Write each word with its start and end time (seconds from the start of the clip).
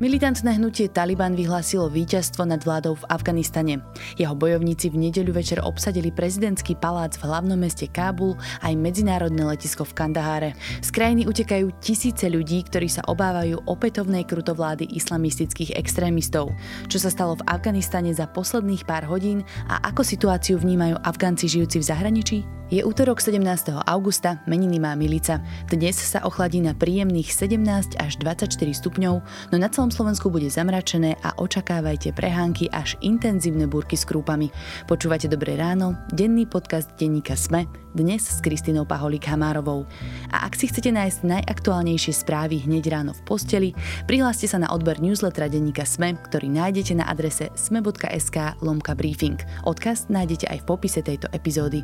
Militantné 0.00 0.56
hnutie 0.56 0.88
Taliban 0.88 1.36
vyhlásilo 1.36 1.92
víťazstvo 1.92 2.48
nad 2.48 2.64
vládou 2.64 2.96
v 2.96 3.04
Afganistane. 3.12 3.84
Jeho 4.16 4.32
bojovníci 4.32 4.88
v 4.88 4.96
nedeľu 4.96 5.36
večer 5.36 5.60
obsadili 5.60 6.08
prezidentský 6.08 6.72
palác 6.72 7.20
v 7.20 7.28
hlavnom 7.28 7.60
meste 7.60 7.84
Kábul 7.84 8.32
aj 8.64 8.80
medzinárodné 8.80 9.44
letisko 9.44 9.84
v 9.84 9.92
Kandaháre. 9.92 10.50
Z 10.80 10.88
krajiny 10.96 11.28
utekajú 11.28 11.84
tisíce 11.84 12.32
ľudí, 12.32 12.64
ktorí 12.64 12.88
sa 12.88 13.04
obávajú 13.12 13.60
opätovnej 13.68 14.24
krutovlády 14.24 14.88
islamistických 14.88 15.76
extrémistov. 15.76 16.48
Čo 16.88 16.96
sa 16.96 17.12
stalo 17.12 17.36
v 17.36 17.44
Afganistane 17.44 18.16
za 18.16 18.24
posledných 18.24 18.88
pár 18.88 19.04
hodín 19.04 19.44
a 19.68 19.84
ako 19.84 20.00
situáciu 20.00 20.56
vnímajú 20.56 20.96
Afgánci 21.04 21.44
žijúci 21.44 21.76
v 21.76 21.88
zahraničí? 21.92 22.40
Je 22.70 22.86
útorok 22.86 23.18
17. 23.18 23.42
augusta, 23.82 24.38
meniny 24.46 24.78
má 24.78 24.94
Milica. 24.94 25.42
Dnes 25.66 25.98
sa 25.98 26.22
ochladí 26.22 26.62
na 26.62 26.70
príjemných 26.70 27.26
17 27.26 27.98
až 27.98 28.12
24 28.22 28.46
stupňov, 28.54 29.14
no 29.50 29.56
na 29.58 29.66
celom 29.66 29.89
Slovensku 29.90 30.32
bude 30.32 30.48
zamračené 30.48 31.18
a 31.20 31.36
očakávajte 31.36 32.16
prehánky 32.16 32.70
až 32.72 32.96
intenzívne 33.04 33.68
búrky 33.68 33.98
s 33.98 34.08
krúpami. 34.08 34.48
Počúvate 34.88 35.28
Dobré 35.28 35.58
ráno, 35.58 35.98
denný 36.14 36.48
podcast 36.48 36.94
denníka 36.96 37.36
SME, 37.36 37.68
dnes 37.92 38.24
s 38.24 38.38
Kristinou 38.40 38.88
Paholík 38.88 39.28
Hamárovou. 39.28 39.84
A 40.32 40.48
ak 40.48 40.56
si 40.56 40.70
chcete 40.70 40.94
nájsť 40.94 41.26
najaktuálnejšie 41.26 42.14
správy 42.16 42.64
hneď 42.64 42.88
ráno 42.88 43.12
v 43.12 43.22
posteli, 43.26 43.70
prihláste 44.08 44.48
sa 44.48 44.56
na 44.56 44.72
odber 44.72 44.96
newslettera 45.02 45.52
denníka 45.52 45.84
SME, 45.84 46.16
ktorý 46.30 46.48
nájdete 46.48 46.96
na 46.96 47.04
adrese 47.10 47.52
sme.sk 47.52 48.56
lomka 48.64 48.96
briefing. 48.96 49.36
Odkaz 49.68 50.08
nájdete 50.08 50.48
aj 50.48 50.62
v 50.62 50.68
popise 50.70 51.04
tejto 51.04 51.28
epizódy. 51.36 51.82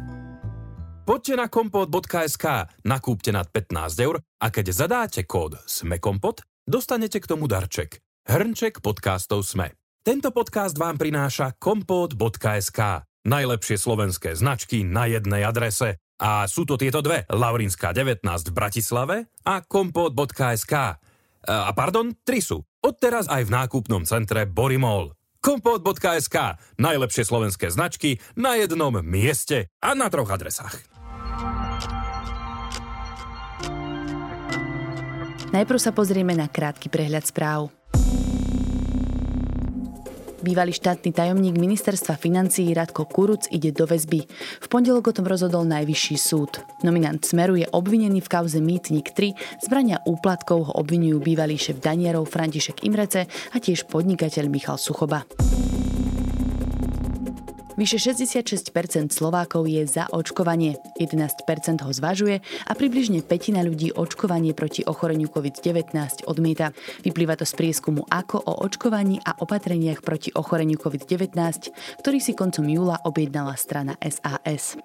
Poďte 1.07 1.39
na 1.39 1.47
kompot.sk, 1.47 2.47
nakúpte 2.83 3.31
nad 3.31 3.47
15 3.47 3.95
eur 4.03 4.19
a 4.43 4.47
keď 4.51 4.67
zadáte 4.75 5.23
kód 5.23 5.55
SMEKOMPOT, 5.63 6.56
dostanete 6.67 7.23
k 7.23 7.31
tomu 7.31 7.47
darček. 7.47 8.03
Hrnček 8.27 8.83
podcastov 8.83 9.47
SME. 9.47 9.73
Tento 10.03 10.35
podcast 10.35 10.75
vám 10.75 10.99
prináša 10.99 11.55
kompot.sk. 11.59 13.07
Najlepšie 13.27 13.79
slovenské 13.79 14.35
značky 14.35 14.83
na 14.87 15.07
jednej 15.07 15.47
adrese. 15.47 15.99
A 16.19 16.47
sú 16.51 16.67
to 16.67 16.79
tieto 16.79 17.03
dve, 17.03 17.27
Laurinská 17.31 17.95
19 17.95 18.23
v 18.23 18.53
Bratislave 18.55 19.17
a 19.47 19.63
kompot.sk. 19.63 20.75
A 21.47 21.71
pardon, 21.75 22.15
tri 22.27 22.43
sú. 22.43 22.63
Odteraz 22.83 23.31
aj 23.31 23.47
v 23.47 23.55
nákupnom 23.55 24.03
centre 24.07 24.47
Borimol. 24.47 25.15
Kompot.sk. 25.39 26.59
Najlepšie 26.83 27.23
slovenské 27.23 27.71
značky 27.71 28.19
na 28.35 28.59
jednom 28.59 28.95
mieste 29.07 29.71
a 29.79 29.95
na 29.95 30.11
troch 30.11 30.31
adresách. 30.31 30.83
Najprv 35.55 35.79
sa 35.79 35.95
pozrieme 35.95 36.35
na 36.35 36.51
krátky 36.51 36.91
prehľad 36.91 37.23
správ. 37.27 37.71
Bývalý 40.47 40.71
štátny 40.71 41.11
tajomník 41.11 41.59
ministerstva 41.59 42.15
financií 42.15 42.71
Radko 42.71 43.03
Kuruc 43.03 43.51
ide 43.51 43.75
do 43.75 43.83
väzby. 43.83 44.31
V 44.63 44.67
pondelok 44.71 45.11
o 45.11 45.17
tom 45.17 45.27
rozhodol 45.27 45.67
najvyšší 45.67 46.17
súd. 46.19 46.63
Nominant 46.87 47.19
Smeru 47.19 47.59
je 47.59 47.67
obvinený 47.67 48.23
v 48.23 48.31
kauze 48.31 48.63
Mýtnik 48.63 49.11
3, 49.11 49.67
zbrania 49.67 49.99
úplatkov 50.07 50.71
ho 50.71 50.73
obvinujú 50.79 51.19
bývalý 51.19 51.59
šéf 51.59 51.83
Danierov 51.83 52.31
František 52.31 52.87
Imrece 52.87 53.27
a 53.27 53.57
tiež 53.59 53.91
podnikateľ 53.91 54.47
Michal 54.47 54.79
Suchoba. 54.79 55.27
Vyše 57.77 58.01
66% 58.01 59.13
Slovákov 59.13 59.69
je 59.69 59.85
za 59.85 60.09
očkovanie, 60.09 60.81
11% 60.97 61.85
ho 61.85 61.93
zvažuje 61.93 62.41
a 62.41 62.73
približne 62.73 63.21
petina 63.21 63.61
ľudí 63.61 63.93
očkovanie 63.93 64.57
proti 64.57 64.81
ochoreniu 64.89 65.29
COVID-19 65.29 66.25
odmieta. 66.25 66.73
Vyplýva 67.05 67.37
to 67.37 67.45
z 67.45 67.53
prieskumu 67.53 68.09
ako 68.09 68.41
o 68.41 68.65
očkovaní 68.65 69.21
a 69.21 69.37
opatreniach 69.37 70.01
proti 70.01 70.33
ochoreniu 70.33 70.81
COVID-19, 70.81 71.37
ktorý 72.01 72.19
si 72.19 72.33
koncom 72.33 72.65
júla 72.65 72.97
objednala 73.05 73.53
strana 73.61 73.93
SAS. 74.01 74.81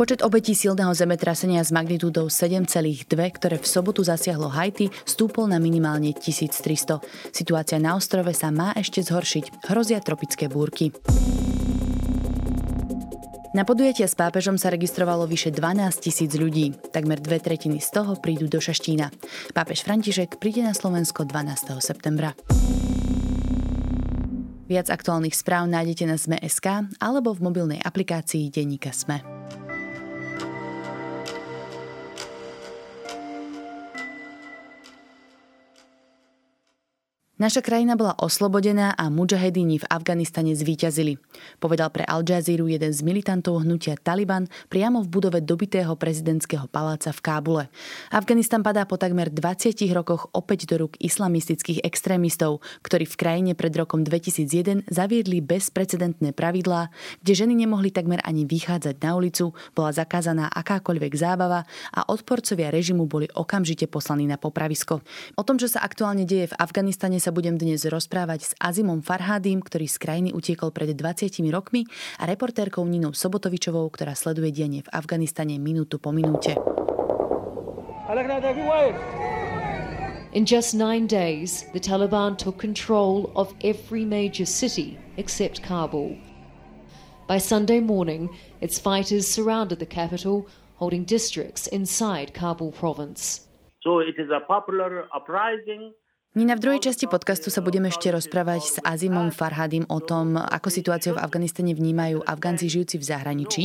Počet 0.00 0.24
obetí 0.24 0.56
silného 0.56 0.96
zemetrasenia 0.96 1.60
s 1.60 1.68
magnitúdou 1.76 2.32
7,2, 2.32 3.04
ktoré 3.36 3.60
v 3.60 3.68
sobotu 3.68 4.00
zasiahlo 4.00 4.48
Haiti, 4.48 4.88
stúpol 5.04 5.44
na 5.44 5.60
minimálne 5.60 6.16
1300. 6.16 7.04
Situácia 7.28 7.76
na 7.76 7.92
ostrove 7.92 8.32
sa 8.32 8.48
má 8.48 8.72
ešte 8.80 9.04
zhoršiť. 9.04 9.68
Hrozia 9.68 10.00
tropické 10.00 10.48
búrky. 10.48 10.96
Na 13.52 13.68
podujatia 13.68 14.08
s 14.08 14.16
pápežom 14.16 14.56
sa 14.56 14.72
registrovalo 14.72 15.28
vyše 15.28 15.52
12 15.52 15.92
tisíc 16.00 16.32
ľudí. 16.32 16.72
Takmer 16.96 17.20
dve 17.20 17.36
tretiny 17.36 17.84
z 17.84 18.00
toho 18.00 18.16
prídu 18.16 18.48
do 18.48 18.56
Šaštína. 18.56 19.12
Pápež 19.52 19.84
František 19.84 20.40
príde 20.40 20.64
na 20.64 20.72
Slovensko 20.72 21.28
12. 21.28 21.76
septembra. 21.84 22.32
Viac 24.64 24.88
aktuálnych 24.88 25.36
správ 25.36 25.68
nájdete 25.68 26.08
na 26.08 26.16
Sme.sk 26.16 26.88
alebo 27.04 27.36
v 27.36 27.44
mobilnej 27.44 27.84
aplikácii 27.84 28.48
Denníka 28.48 28.96
Sme. 28.96 29.39
Naša 37.40 37.64
krajina 37.64 37.96
bola 37.96 38.12
oslobodená 38.20 38.92
a 38.92 39.08
mujahedíni 39.08 39.80
v 39.80 39.88
Afganistane 39.88 40.52
zvíťazili, 40.52 41.16
povedal 41.56 41.88
pre 41.88 42.04
Al 42.04 42.20
Jazeera 42.20 42.68
jeden 42.68 42.92
z 42.92 43.00
militantov 43.00 43.64
hnutia 43.64 43.96
Taliban 43.96 44.44
priamo 44.68 45.00
v 45.00 45.08
budove 45.08 45.40
dobitého 45.40 45.96
prezidentského 45.96 46.68
paláca 46.68 47.08
v 47.16 47.20
Kábule. 47.24 47.64
Afganistan 48.12 48.60
padá 48.60 48.84
po 48.84 49.00
takmer 49.00 49.32
20 49.32 49.72
rokoch 49.96 50.28
opäť 50.36 50.68
do 50.68 50.84
rúk 50.84 51.00
islamistických 51.00 51.80
extrémistov, 51.80 52.60
ktorí 52.84 53.08
v 53.08 53.16
krajine 53.16 53.52
pred 53.56 53.72
rokom 53.72 54.04
2001 54.04 54.84
zaviedli 54.92 55.40
bezprecedentné 55.40 56.36
pravidlá, 56.36 56.92
kde 57.24 57.32
ženy 57.32 57.56
nemohli 57.56 57.88
takmer 57.88 58.20
ani 58.20 58.44
vychádzať 58.44 59.00
na 59.00 59.16
ulicu, 59.16 59.56
bola 59.72 59.96
zakázaná 59.96 60.52
akákoľvek 60.52 61.12
zábava 61.16 61.64
a 61.88 62.04
odporcovia 62.04 62.68
režimu 62.68 63.08
boli 63.08 63.32
okamžite 63.32 63.88
poslaní 63.88 64.28
na 64.28 64.36
popravisko. 64.36 65.00
O 65.40 65.42
tom, 65.48 65.56
čo 65.56 65.72
sa 65.72 65.80
aktuálne 65.80 66.28
deje 66.28 66.52
v 66.52 66.58
Afganistane, 66.60 67.16
sa 67.16 67.29
sa 67.30 67.38
budem 67.38 67.54
dnes 67.54 67.86
rozprávať 67.86 68.40
s 68.42 68.52
Azimom 68.58 69.06
Farhádym, 69.06 69.62
ktorý 69.62 69.86
z 69.86 70.02
krajiny 70.02 70.30
utiekol 70.34 70.74
pred 70.74 70.98
20 70.98 71.30
rokmi 71.54 71.86
a 72.18 72.26
reportérkou 72.26 72.82
Ninou 72.82 73.14
Sobotovičovou, 73.14 73.86
ktorá 73.86 74.18
sleduje 74.18 74.50
dianie 74.50 74.82
v 74.82 74.90
Afganistane 74.90 75.54
minútu 75.62 76.02
po 76.02 76.10
minúte. 76.10 76.58
In 80.34 80.42
just 80.42 80.74
nine 80.74 81.06
days, 81.06 81.70
the 81.70 81.78
Taliban 81.78 82.34
took 82.34 82.58
control 82.58 83.30
of 83.38 83.54
every 83.62 84.02
major 84.02 84.42
city 84.42 84.98
except 85.14 85.62
Kabul. 85.62 86.18
By 87.30 87.38
Sunday 87.38 87.78
morning, 87.78 88.26
its 88.58 88.82
fighters 88.82 89.30
surrounded 89.30 89.78
the 89.78 89.86
capital, 89.86 90.50
holding 90.82 91.06
districts 91.06 91.70
inside 91.70 92.34
Kabul 92.34 92.74
province. 92.74 93.46
So 93.86 94.02
it 94.02 94.18
is 94.18 94.34
a 94.34 94.42
popular 94.50 95.06
uprising 95.14 95.94
Nina, 96.30 96.54
v 96.54 96.62
druhej 96.62 96.86
časti 96.86 97.10
podcastu 97.10 97.50
sa 97.50 97.58
budeme 97.58 97.90
ešte 97.90 98.06
rozprávať 98.06 98.62
s 98.62 98.76
Azimom 98.86 99.34
Farhadím 99.34 99.82
o 99.90 99.98
tom, 99.98 100.38
ako 100.38 100.70
situáciu 100.70 101.18
v 101.18 101.22
Afganistane 101.26 101.74
vnímajú 101.74 102.22
Afgánci 102.22 102.70
žijúci 102.70 103.02
v 103.02 103.08
zahraničí, 103.10 103.64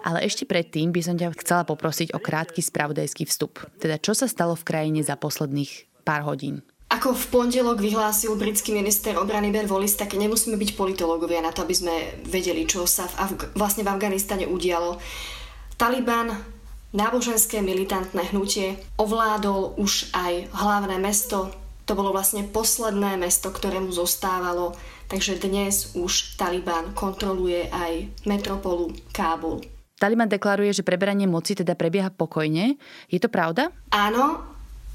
ale 0.00 0.24
ešte 0.24 0.48
predtým 0.48 0.96
by 0.96 1.00
som 1.04 1.20
ťa 1.20 1.36
chcela 1.44 1.68
poprosiť 1.68 2.16
o 2.16 2.18
krátky 2.24 2.64
spravodajský 2.64 3.28
vstup. 3.28 3.60
Teda 3.76 4.00
čo 4.00 4.16
sa 4.16 4.32
stalo 4.32 4.56
v 4.56 4.64
krajine 4.64 5.04
za 5.04 5.12
posledných 5.20 6.08
pár 6.08 6.24
hodín? 6.24 6.64
Ako 6.88 7.12
v 7.12 7.24
pondelok 7.28 7.84
vyhlásil 7.84 8.32
britský 8.40 8.72
minister 8.72 9.12
obrany 9.20 9.52
Ben 9.52 9.68
Wallis, 9.68 9.92
tak 9.92 10.16
nemusíme 10.16 10.56
byť 10.56 10.72
politológovia 10.72 11.44
na 11.44 11.52
to, 11.52 11.68
aby 11.68 11.76
sme 11.76 12.24
vedeli, 12.24 12.64
čo 12.64 12.88
sa 12.88 13.04
v 13.12 13.28
Afg- 13.28 13.52
vlastne 13.52 13.84
v 13.84 13.92
Afganistane 13.92 14.48
udialo. 14.48 14.96
Taliban 15.76 16.32
náboženské 16.96 17.60
militantné 17.60 18.32
hnutie 18.32 18.80
ovládol 18.96 19.76
už 19.76 20.16
aj 20.16 20.48
hlavné 20.56 20.96
mesto 20.96 21.65
to 21.86 21.94
bolo 21.94 22.10
vlastne 22.10 22.42
posledné 22.42 23.14
mesto, 23.14 23.54
ktoré 23.54 23.78
mu 23.78 23.94
zostávalo, 23.94 24.74
takže 25.06 25.38
dnes 25.38 25.94
už 25.94 26.34
Taliban 26.34 26.90
kontroluje 26.98 27.70
aj 27.70 28.10
metropolu 28.26 28.90
Kábul. 29.14 29.62
Taliban 29.96 30.28
deklaruje, 30.28 30.76
že 30.76 30.84
preberanie 30.84 31.24
moci 31.24 31.56
teda 31.56 31.72
prebieha 31.78 32.12
pokojne. 32.12 32.76
Je 33.08 33.16
to 33.22 33.32
pravda? 33.32 33.72
Áno, 33.94 34.44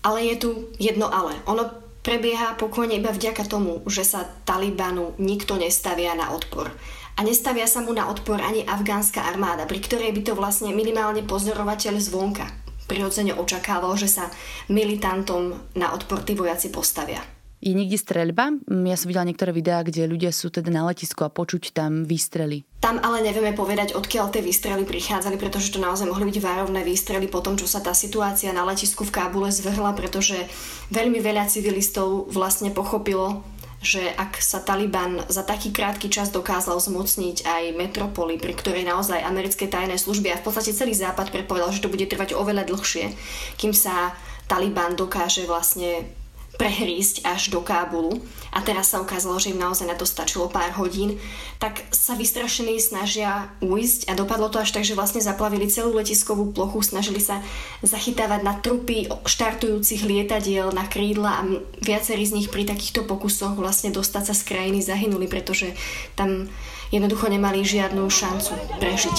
ale 0.05 0.29
je 0.29 0.35
tu 0.37 0.49
jedno 0.77 1.09
ale. 1.09 1.41
Ono 1.49 1.63
prebieha 2.05 2.53
pokojne 2.59 2.99
iba 2.99 3.09
vďaka 3.09 3.47
tomu, 3.49 3.81
že 3.89 4.05
sa 4.05 4.27
Talibanu 4.45 5.17
nikto 5.17 5.57
nestavia 5.57 6.13
na 6.13 6.29
odpor. 6.35 6.69
A 7.17 7.19
nestavia 7.25 7.65
sa 7.65 7.81
mu 7.81 7.95
na 7.95 8.11
odpor 8.11 8.37
ani 8.43 8.67
afgánska 8.67 9.25
armáda, 9.25 9.65
pri 9.65 9.79
ktorej 9.81 10.11
by 10.11 10.21
to 10.21 10.33
vlastne 10.37 10.69
minimálne 10.75 11.25
pozorovateľ 11.25 11.97
zvonka 11.97 12.61
prirodzene 12.91 13.31
očakával, 13.31 13.95
že 13.95 14.11
sa 14.11 14.27
militantom 14.67 15.55
na 15.79 15.95
odpor 15.95 16.27
tí 16.27 16.35
vojaci 16.35 16.67
postavia. 16.67 17.23
Je 17.61 17.77
niekde 17.77 17.93
streľba? 17.93 18.57
Mm, 18.65 18.89
ja 18.89 18.97
som 18.97 19.05
videla 19.05 19.29
niektoré 19.29 19.53
videá, 19.53 19.85
kde 19.85 20.09
ľudia 20.09 20.33
sú 20.33 20.49
teda 20.49 20.73
na 20.73 20.81
letisku 20.89 21.21
a 21.21 21.29
počuť 21.29 21.77
tam 21.77 22.09
výstrely. 22.09 22.65
Tam 22.81 22.97
ale 23.05 23.21
nevieme 23.21 23.53
povedať, 23.53 23.93
odkiaľ 23.93 24.33
tie 24.33 24.41
výstrely 24.41 24.81
prichádzali, 24.81 25.37
pretože 25.37 25.69
to 25.69 25.77
naozaj 25.77 26.09
mohli 26.09 26.33
byť 26.33 26.41
várovné 26.41 26.81
výstrely 26.81 27.29
po 27.29 27.45
tom, 27.45 27.61
čo 27.61 27.69
sa 27.69 27.77
tá 27.77 27.93
situácia 27.93 28.49
na 28.49 28.65
letisku 28.65 29.05
v 29.05 29.13
Kábule 29.13 29.53
zvrhla, 29.53 29.93
pretože 29.93 30.41
veľmi 30.89 31.21
veľa 31.21 31.45
civilistov 31.45 32.33
vlastne 32.33 32.73
pochopilo, 32.73 33.45
že 33.81 34.13
ak 34.13 34.37
sa 34.37 34.61
Taliban 34.61 35.25
za 35.25 35.41
taký 35.41 35.73
krátky 35.73 36.07
čas 36.13 36.29
dokázal 36.29 36.77
zmocniť 36.77 37.41
aj 37.41 37.63
metropoly, 37.73 38.37
pri 38.37 38.53
ktorej 38.53 38.85
naozaj 38.85 39.25
americké 39.25 39.65
tajné 39.65 39.97
služby 39.97 40.29
a 40.29 40.37
v 40.37 40.45
podstate 40.45 40.77
celý 40.77 40.93
západ 40.93 41.33
predpovedal, 41.33 41.73
že 41.73 41.81
to 41.81 41.89
bude 41.89 42.05
trvať 42.05 42.37
oveľa 42.37 42.69
dlhšie, 42.69 43.09
kým 43.57 43.73
sa 43.73 44.13
Taliban 44.45 44.93
dokáže 44.93 45.49
vlastne 45.49 46.20
prehrísť 46.61 47.25
až 47.25 47.49
do 47.49 47.65
Kábulu. 47.65 48.21
A 48.53 48.61
teraz 48.61 48.93
sa 48.93 49.01
ukázalo, 49.01 49.41
že 49.41 49.49
im 49.49 49.57
naozaj 49.57 49.89
na 49.89 49.97
to 49.97 50.05
stačilo 50.05 50.45
pár 50.45 50.69
hodín, 50.77 51.17
tak 51.57 51.81
sa 51.89 52.13
vystrašení 52.13 52.77
snažia 52.77 53.49
ujsť 53.65 54.05
a 54.05 54.13
dopadlo 54.13 54.53
to 54.53 54.61
až 54.61 54.69
tak, 54.69 54.85
že 54.85 54.93
vlastne 54.93 55.25
zaplavili 55.25 55.65
celú 55.71 55.97
letiskovú 55.97 56.53
plochu, 56.53 56.85
snažili 56.85 57.17
sa 57.17 57.41
zachytávať 57.81 58.45
na 58.45 58.53
trupy 58.61 59.09
štartujúcich 59.25 60.05
lietadiel 60.05 60.69
na 60.69 60.85
krídla 60.85 61.31
a 61.41 61.47
viacerí 61.81 62.27
z 62.29 62.37
nich 62.37 62.51
pri 62.53 62.69
takýchto 62.69 63.09
pokusoch 63.09 63.57
vlastne 63.57 63.89
dostať 63.89 64.23
sa 64.29 64.35
z 64.37 64.43
krajiny 64.45 64.85
zahynuli, 64.85 65.25
pretože 65.25 65.73
tam 66.13 66.51
jednoducho 66.91 67.31
nemali 67.31 67.63
žiadnu 67.63 68.03
šancu 68.05 68.53
prežiť. 68.77 69.17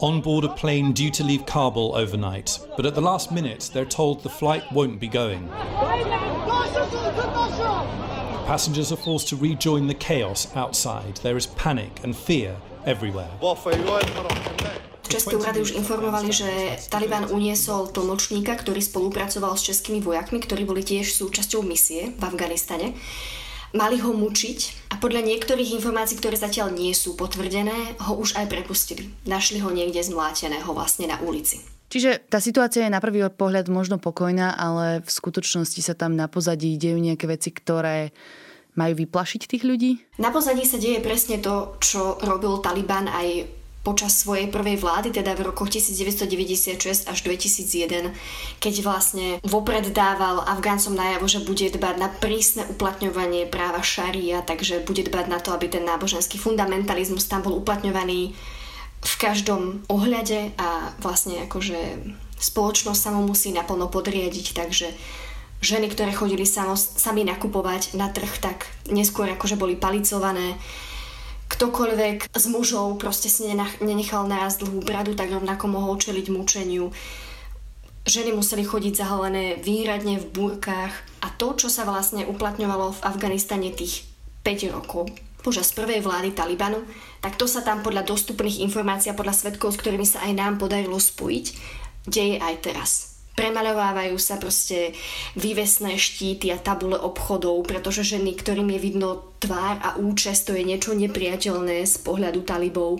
On 0.00 0.20
board 0.20 0.44
a 0.44 0.48
plane 0.48 0.92
due 0.92 1.10
to 1.10 1.24
leave 1.24 1.44
Kabul 1.44 1.96
overnight, 1.96 2.58
but 2.76 2.86
at 2.86 2.94
the 2.94 3.00
last 3.00 3.32
minute 3.32 3.70
they're 3.72 3.84
told 3.84 4.22
the 4.22 4.28
flight 4.30 4.62
won't 4.70 5.00
be 5.00 5.08
going. 5.08 5.48
Passengers 8.46 8.92
are 8.92 8.96
forced 8.96 9.28
to 9.28 9.36
rejoin 9.36 9.86
the 9.86 9.94
chaos 9.94 10.48
outside. 10.54 11.16
There 11.22 11.36
is 11.36 11.46
panic 11.46 12.00
and 12.04 12.16
fear 12.16 12.56
everywhere. 12.86 13.30
České 15.08 15.36
úrady 15.36 15.60
už 15.60 15.70
informovali, 15.70 16.32
že 16.32 16.76
Taliban 16.88 17.24
uniesol 17.32 17.88
tlmočníka, 17.88 18.52
ktorý 18.60 18.84
spolupracoval 18.84 19.56
s 19.56 19.64
českými 19.64 20.04
vojakmi, 20.04 20.36
ktorí 20.36 20.68
boli 20.68 20.84
tiež 20.84 21.16
súčasťou 21.16 21.64
misie 21.64 22.12
v 22.12 22.22
Afganistane 22.28 22.92
mali 23.76 24.00
ho 24.00 24.12
mučiť 24.14 24.90
a 24.92 25.00
podľa 25.00 25.24
niektorých 25.24 25.76
informácií, 25.76 26.16
ktoré 26.16 26.36
zatiaľ 26.38 26.72
nie 26.72 26.92
sú 26.96 27.18
potvrdené, 27.18 27.98
ho 28.08 28.12
už 28.16 28.38
aj 28.38 28.46
prepustili. 28.48 29.12
Našli 29.28 29.60
ho 29.60 29.68
niekde 29.68 30.00
zmláteného 30.00 30.70
vlastne 30.72 31.08
na 31.08 31.20
ulici. 31.20 31.60
Čiže 31.88 32.20
tá 32.28 32.36
situácia 32.36 32.84
je 32.84 32.92
na 32.92 33.00
prvý 33.00 33.24
pohľad 33.32 33.72
možno 33.72 33.96
pokojná, 33.96 34.52
ale 34.52 35.00
v 35.00 35.08
skutočnosti 35.08 35.80
sa 35.80 35.96
tam 35.96 36.20
na 36.20 36.28
pozadí 36.28 36.76
dejú 36.76 37.00
nejaké 37.00 37.24
veci, 37.24 37.48
ktoré 37.48 38.12
majú 38.76 38.94
vyplašiť 38.94 39.40
tých 39.48 39.64
ľudí? 39.64 39.92
Na 40.20 40.30
pozadí 40.30 40.62
sa 40.62 40.78
deje 40.78 41.00
presne 41.02 41.42
to, 41.42 41.80
čo 41.80 42.20
robil 42.22 42.60
Taliban 42.62 43.10
aj 43.10 43.57
počas 43.88 44.20
svojej 44.20 44.52
prvej 44.52 44.76
vlády, 44.76 45.16
teda 45.16 45.32
v 45.32 45.48
rokoch 45.48 45.72
1996 45.72 47.08
až 47.08 47.18
2001, 47.24 48.12
keď 48.60 48.74
vlastne 48.84 49.40
vopred 49.40 49.88
dával 49.96 50.44
Afgáncom 50.44 50.92
najavo, 50.92 51.24
že 51.24 51.40
bude 51.40 51.72
dbať 51.72 51.96
na 51.96 52.12
prísne 52.12 52.68
uplatňovanie 52.68 53.48
práva 53.48 53.80
šaria, 53.80 54.44
takže 54.44 54.84
bude 54.84 55.08
dbať 55.08 55.32
na 55.32 55.40
to, 55.40 55.56
aby 55.56 55.72
ten 55.72 55.88
náboženský 55.88 56.36
fundamentalizmus 56.36 57.24
tam 57.32 57.40
bol 57.40 57.56
uplatňovaný 57.64 58.36
v 59.00 59.14
každom 59.16 59.80
ohľade 59.88 60.52
a 60.60 60.92
vlastne 61.00 61.48
akože 61.48 61.80
spoločnosť 62.36 63.00
sa 63.00 63.10
mu 63.16 63.24
musí 63.24 63.56
naplno 63.56 63.88
podriadiť, 63.88 64.52
takže 64.52 64.92
ženy, 65.64 65.88
ktoré 65.88 66.12
chodili 66.12 66.44
sami 66.44 67.24
nakupovať 67.24 67.96
na 67.96 68.12
trh, 68.12 68.36
tak 68.36 68.68
neskôr 68.92 69.32
akože 69.32 69.56
boli 69.56 69.80
palicované 69.80 70.60
ktokoľvek 71.48 72.32
z 72.32 72.44
mužov 72.52 73.00
proste 73.00 73.32
si 73.32 73.48
nenechal 73.80 74.28
nájsť 74.28 74.56
dlhú 74.62 74.80
bradu, 74.84 75.16
tak 75.16 75.32
rovnako 75.32 75.64
mohol 75.68 75.96
čeliť 75.96 76.26
mučeniu. 76.30 76.92
Ženy 78.08 78.32
museli 78.32 78.64
chodiť 78.64 79.04
zahalené 79.04 79.60
výhradne 79.60 80.16
v 80.16 80.30
burkách 80.32 80.94
a 81.24 81.28
to, 81.36 81.52
čo 81.58 81.68
sa 81.68 81.84
vlastne 81.84 82.24
uplatňovalo 82.24 82.96
v 82.96 83.04
Afganistane 83.04 83.68
tých 83.74 84.08
5 84.46 84.76
rokov, 84.76 85.12
počas 85.44 85.74
prvej 85.76 86.00
vlády 86.00 86.32
Talibanu, 86.32 86.84
tak 87.20 87.36
to 87.36 87.44
sa 87.44 87.60
tam 87.60 87.84
podľa 87.84 88.08
dostupných 88.08 88.64
informácií 88.64 89.12
a 89.12 89.18
podľa 89.18 89.36
svetkov, 89.36 89.76
s 89.76 89.80
ktorými 89.84 90.06
sa 90.08 90.24
aj 90.24 90.32
nám 90.36 90.54
podarilo 90.56 90.96
spojiť, 90.96 91.46
deje 92.08 92.40
aj 92.40 92.54
teraz 92.64 93.17
premaľovávajú 93.38 94.18
sa 94.18 94.34
proste 94.42 94.98
vývesné 95.38 95.94
štíty 95.94 96.50
a 96.50 96.58
tabule 96.58 96.98
obchodov, 96.98 97.62
pretože 97.70 98.02
ženy, 98.02 98.34
ktorým 98.34 98.74
je 98.74 98.80
vidno 98.82 99.38
tvár 99.38 99.78
a 99.78 99.94
účest, 99.94 100.50
to 100.50 100.58
je 100.58 100.66
niečo 100.66 100.98
nepriateľné 100.98 101.86
z 101.86 101.94
pohľadu 102.02 102.42
talibov. 102.42 102.98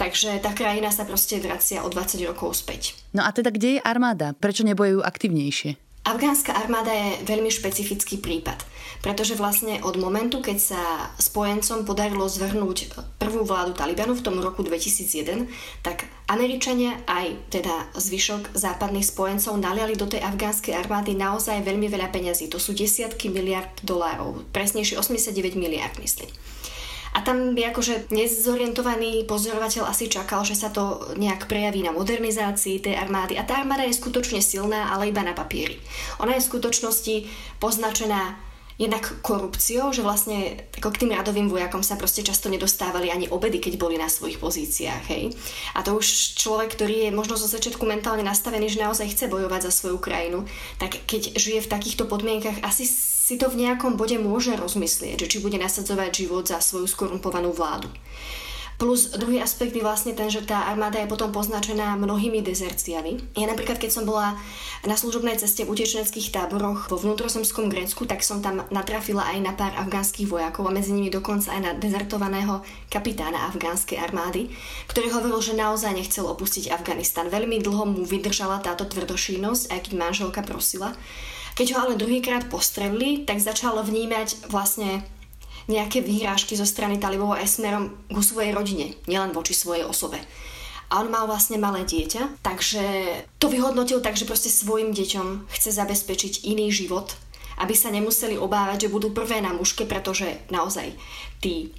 Takže 0.00 0.38
tá 0.40 0.54
krajina 0.54 0.88
sa 0.94 1.04
proste 1.04 1.42
vracia 1.42 1.82
o 1.82 1.90
20 1.90 2.22
rokov 2.24 2.64
späť. 2.64 2.94
No 3.12 3.26
a 3.26 3.34
teda 3.34 3.50
kde 3.50 3.76
je 3.76 3.84
armáda? 3.84 4.32
Prečo 4.32 4.62
nebojujú 4.64 5.02
aktivnejšie? 5.02 5.87
Afgánska 6.06 6.56
armáda 6.56 6.88
je 6.94 7.20
veľmi 7.28 7.52
špecifický 7.52 8.16
prípad, 8.22 8.64
pretože 9.04 9.36
vlastne 9.36 9.82
od 9.84 10.00
momentu, 10.00 10.40
keď 10.40 10.58
sa 10.58 10.82
spojencom 11.20 11.84
podarilo 11.84 12.24
zvrhnúť 12.24 12.96
prvú 13.20 13.44
vládu 13.44 13.76
Talibanu 13.76 14.16
v 14.16 14.24
tom 14.24 14.40
roku 14.40 14.64
2001, 14.64 15.50
tak 15.84 16.08
Američania 16.30 16.96
aj 17.04 17.52
teda 17.52 17.92
zvyšok 17.98 18.56
západných 18.56 19.04
spojencov 19.04 19.60
naliali 19.60 20.00
do 20.00 20.08
tej 20.08 20.24
afgánskej 20.24 20.72
armády 20.80 21.12
naozaj 21.12 21.60
veľmi 21.60 21.92
veľa 21.92 22.08
peňazí. 22.08 22.48
To 22.48 22.56
sú 22.56 22.72
desiatky 22.72 23.28
miliard 23.28 23.70
dolárov, 23.84 24.48
presnejšie 24.54 24.96
89 24.96 25.60
miliard 25.60 25.92
myslím. 26.00 26.30
A 27.18 27.26
tam 27.26 27.58
by 27.58 27.74
akože 27.74 28.14
nezorientovaný 28.14 29.26
pozorovateľ 29.26 29.90
asi 29.90 30.06
čakal, 30.06 30.46
že 30.46 30.54
sa 30.54 30.70
to 30.70 31.02
nejak 31.18 31.50
prejaví 31.50 31.82
na 31.82 31.90
modernizácii 31.90 32.78
tej 32.78 32.94
armády. 32.94 33.34
A 33.34 33.42
tá 33.42 33.58
armáda 33.58 33.82
je 33.82 33.98
skutočne 33.98 34.38
silná, 34.38 34.94
ale 34.94 35.10
iba 35.10 35.26
na 35.26 35.34
papieri. 35.34 35.82
Ona 36.22 36.38
je 36.38 36.46
v 36.46 36.50
skutočnosti 36.54 37.14
poznačená 37.58 38.38
jednak 38.78 39.02
korupciou, 39.26 39.90
že 39.90 40.06
vlastne 40.06 40.54
ako 40.78 40.94
k 40.94 41.00
tým 41.02 41.10
radovým 41.10 41.50
vojakom 41.50 41.82
sa 41.82 41.98
proste 41.98 42.22
často 42.22 42.46
nedostávali 42.46 43.10
ani 43.10 43.26
obedy, 43.26 43.58
keď 43.58 43.74
boli 43.74 43.98
na 43.98 44.06
svojich 44.06 44.38
pozíciách. 44.38 45.04
Hej. 45.10 45.34
A 45.74 45.82
to 45.82 45.98
už 45.98 46.38
človek, 46.38 46.78
ktorý 46.78 47.10
je 47.10 47.16
možno 47.18 47.34
zo 47.34 47.50
začiatku 47.50 47.82
mentálne 47.82 48.22
nastavený, 48.22 48.70
že 48.70 48.78
naozaj 48.86 49.10
chce 49.10 49.26
bojovať 49.26 49.66
za 49.66 49.72
svoju 49.74 49.98
krajinu, 49.98 50.46
tak 50.78 50.94
keď 51.10 51.34
žije 51.34 51.66
v 51.66 51.72
takýchto 51.74 52.06
podmienkach, 52.06 52.62
asi 52.62 52.86
si 53.28 53.36
to 53.36 53.52
v 53.52 53.60
nejakom 53.60 54.00
bode 54.00 54.16
môže 54.16 54.56
rozmyslieť, 54.56 55.20
že 55.20 55.36
či 55.36 55.44
bude 55.44 55.60
nasadzovať 55.60 56.24
život 56.24 56.48
za 56.48 56.64
svoju 56.64 56.88
skorumpovanú 56.88 57.52
vládu. 57.52 57.92
Plus 58.80 59.10
druhý 59.10 59.42
aspekt 59.42 59.74
je 59.74 59.84
vlastne 59.84 60.14
ten, 60.14 60.30
že 60.30 60.46
tá 60.46 60.70
armáda 60.70 61.02
je 61.02 61.10
potom 61.10 61.34
poznačená 61.34 61.98
mnohými 61.98 62.40
dezerciami. 62.46 63.36
Ja 63.36 63.50
napríklad, 63.50 63.76
keď 63.76 63.90
som 63.90 64.08
bola 64.08 64.38
na 64.86 64.94
služobnej 64.94 65.34
ceste 65.36 65.66
v 65.66 65.76
utečeneckých 65.76 66.30
táboroch 66.30 66.88
vo 66.88 66.96
vnútrozemskom 66.96 67.68
Grécku, 67.68 68.08
tak 68.08 68.24
som 68.24 68.40
tam 68.40 68.64
natrafila 68.70 69.28
aj 69.34 69.38
na 69.44 69.52
pár 69.52 69.76
afgánskych 69.76 70.30
vojakov 70.30 70.70
a 70.70 70.72
medzi 70.72 70.94
nimi 70.94 71.10
dokonca 71.12 71.52
aj 71.52 71.60
na 71.60 71.72
dezertovaného 71.74 72.64
kapitána 72.88 73.50
afgánskej 73.50 73.98
armády, 73.98 74.48
ktorý 74.88 75.10
hovoril, 75.10 75.42
že 75.42 75.58
naozaj 75.58 75.92
nechcel 75.92 76.24
opustiť 76.24 76.70
Afganistan. 76.70 77.28
Veľmi 77.28 77.60
dlho 77.60 77.82
mu 77.82 78.06
vydržala 78.06 78.62
táto 78.62 78.86
tvrdošínosť, 78.86 79.74
aj 79.74 79.78
keď 79.84 79.92
manželka 79.98 80.40
prosila. 80.46 80.94
Keď 81.58 81.74
ho 81.74 81.78
ale 81.82 81.98
druhýkrát 81.98 82.46
postrelili, 82.46 83.26
tak 83.26 83.42
začal 83.42 83.82
vnímať 83.82 84.46
vlastne 84.46 85.02
nejaké 85.66 86.06
vyhrážky 86.06 86.54
zo 86.54 86.62
strany 86.62 87.02
talibov 87.02 87.34
aj 87.34 87.58
smerom 87.58 87.98
ku 88.06 88.22
svojej 88.22 88.54
rodine, 88.54 88.94
nielen 89.10 89.34
voči 89.34 89.58
svojej 89.58 89.82
osobe. 89.82 90.22
A 90.88 91.02
on 91.02 91.10
mal 91.10 91.26
vlastne 91.26 91.58
malé 91.58 91.82
dieťa, 91.82 92.40
takže 92.46 92.80
to 93.42 93.50
vyhodnotil 93.50 93.98
tak, 93.98 94.14
že 94.14 94.24
proste 94.24 94.48
svojim 94.48 94.94
deťom 94.94 95.50
chce 95.50 95.74
zabezpečiť 95.74 96.46
iný 96.46 96.70
život, 96.70 97.12
aby 97.58 97.74
sa 97.74 97.90
nemuseli 97.90 98.38
obávať, 98.38 98.86
že 98.86 98.94
budú 98.94 99.10
prvé 99.10 99.42
na 99.42 99.50
muške, 99.50 99.84
pretože 99.84 100.48
naozaj 100.54 100.94
tí 101.42 101.74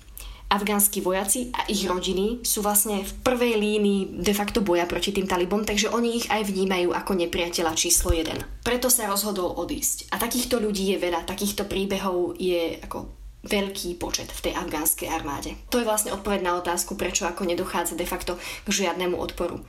afgánsky 0.49 1.05
vojaci 1.05 1.53
a 1.53 1.69
ich 1.69 1.85
rodiny 1.85 2.41
sú 2.41 2.65
vlastne 2.65 3.05
v 3.05 3.11
prvej 3.21 3.53
línii 3.55 4.01
de 4.25 4.33
facto 4.33 4.65
boja 4.65 4.89
proti 4.89 5.13
tým 5.13 5.29
talibom, 5.29 5.61
takže 5.61 5.93
oni 5.93 6.17
ich 6.17 6.27
aj 6.27 6.49
vnímajú 6.49 6.89
ako 6.89 7.11
nepriateľa 7.13 7.77
číslo 7.77 8.09
1. 8.11 8.65
Preto 8.65 8.89
sa 8.89 9.05
rozhodol 9.05 9.53
odísť. 9.61 10.09
A 10.09 10.17
takýchto 10.17 10.57
ľudí 10.57 10.89
je 10.89 10.97
veľa, 10.97 11.29
takýchto 11.29 11.69
príbehov 11.69 12.33
je 12.41 12.81
ako 12.81 13.13
veľký 13.45 13.95
počet 14.01 14.27
v 14.33 14.49
tej 14.49 14.53
afgánskej 14.57 15.07
armáde. 15.07 15.55
To 15.71 15.79
je 15.79 15.87
vlastne 15.87 16.11
odpoveď 16.11 16.43
na 16.43 16.59
otázku, 16.59 16.99
prečo 16.99 17.23
ako 17.23 17.47
nedochádza 17.47 17.95
de 17.95 18.09
facto 18.09 18.35
k 18.35 18.67
žiadnemu 18.67 19.15
odporu. 19.15 19.63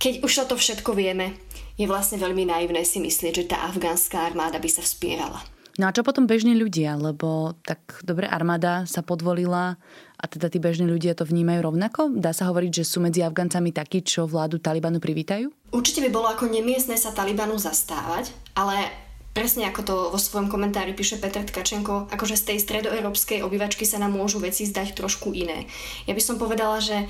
Keď 0.00 0.24
už 0.24 0.32
toto 0.44 0.56
všetko 0.56 0.96
vieme, 0.96 1.36
je 1.76 1.84
vlastne 1.88 2.16
veľmi 2.16 2.48
naivné 2.48 2.84
si 2.86 3.02
myslieť, 3.02 3.32
že 3.44 3.48
tá 3.50 3.68
afgánska 3.68 4.20
armáda 4.20 4.60
by 4.60 4.68
sa 4.68 4.84
vspierala. 4.84 5.42
No 5.78 5.86
a 5.86 5.94
čo 5.94 6.02
potom 6.02 6.26
bežní 6.26 6.58
ľudia? 6.58 6.98
Lebo 6.98 7.54
tak 7.62 8.02
dobre, 8.02 8.26
armáda 8.26 8.88
sa 8.90 9.04
podvolila 9.04 9.78
a 10.18 10.24
teda 10.26 10.50
tí 10.50 10.58
bežní 10.58 10.88
ľudia 10.88 11.14
to 11.14 11.28
vnímajú 11.28 11.60
rovnako? 11.62 12.00
Dá 12.16 12.34
sa 12.34 12.50
hovoriť, 12.50 12.82
že 12.82 12.88
sú 12.88 12.98
medzi 12.98 13.22
Afgancami 13.22 13.70
takí, 13.70 14.02
čo 14.02 14.26
vládu 14.26 14.58
Talibanu 14.58 14.98
privítajú? 14.98 15.52
Určite 15.70 16.02
by 16.04 16.10
bolo 16.10 16.26
ako 16.28 16.50
nemiestne 16.50 16.98
sa 16.98 17.14
Talibanu 17.14 17.54
zastávať, 17.56 18.34
ale 18.58 18.90
presne 19.30 19.70
ako 19.70 19.80
to 19.86 19.94
vo 20.10 20.18
svojom 20.18 20.50
komentári 20.50 20.90
píše 20.92 21.22
Petr 21.22 21.46
Tkačenko, 21.46 22.10
akože 22.10 22.34
z 22.34 22.46
tej 22.54 22.58
stredoeurópskej 22.66 23.46
obyvačky 23.46 23.86
sa 23.86 24.02
nám 24.02 24.18
môžu 24.18 24.42
veci 24.42 24.66
zdať 24.66 24.98
trošku 24.98 25.30
iné. 25.32 25.70
Ja 26.10 26.18
by 26.18 26.22
som 26.22 26.36
povedala, 26.36 26.82
že 26.82 27.06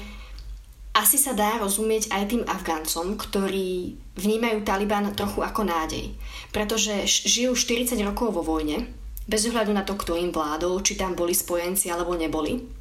asi 0.90 1.16
sa 1.16 1.36
dá 1.36 1.62
rozumieť 1.62 2.10
aj 2.10 2.22
tým 2.26 2.42
Afgáncom, 2.46 3.14
ktorí 3.14 3.94
vnímajú 4.18 4.66
Taliban 4.66 5.14
trochu 5.14 5.44
ako 5.44 5.62
nádej. 5.62 6.14
Pretože 6.50 7.06
žijú 7.06 7.54
40 7.54 7.94
rokov 8.02 8.34
vo 8.34 8.42
vojne, 8.42 8.90
bez 9.30 9.46
ohľadu 9.46 9.70
na 9.70 9.86
to, 9.86 9.94
kto 9.94 10.18
im 10.18 10.34
vládol, 10.34 10.82
či 10.82 10.98
tam 10.98 11.14
boli 11.14 11.30
spojenci 11.30 11.86
alebo 11.92 12.18
neboli 12.18 12.79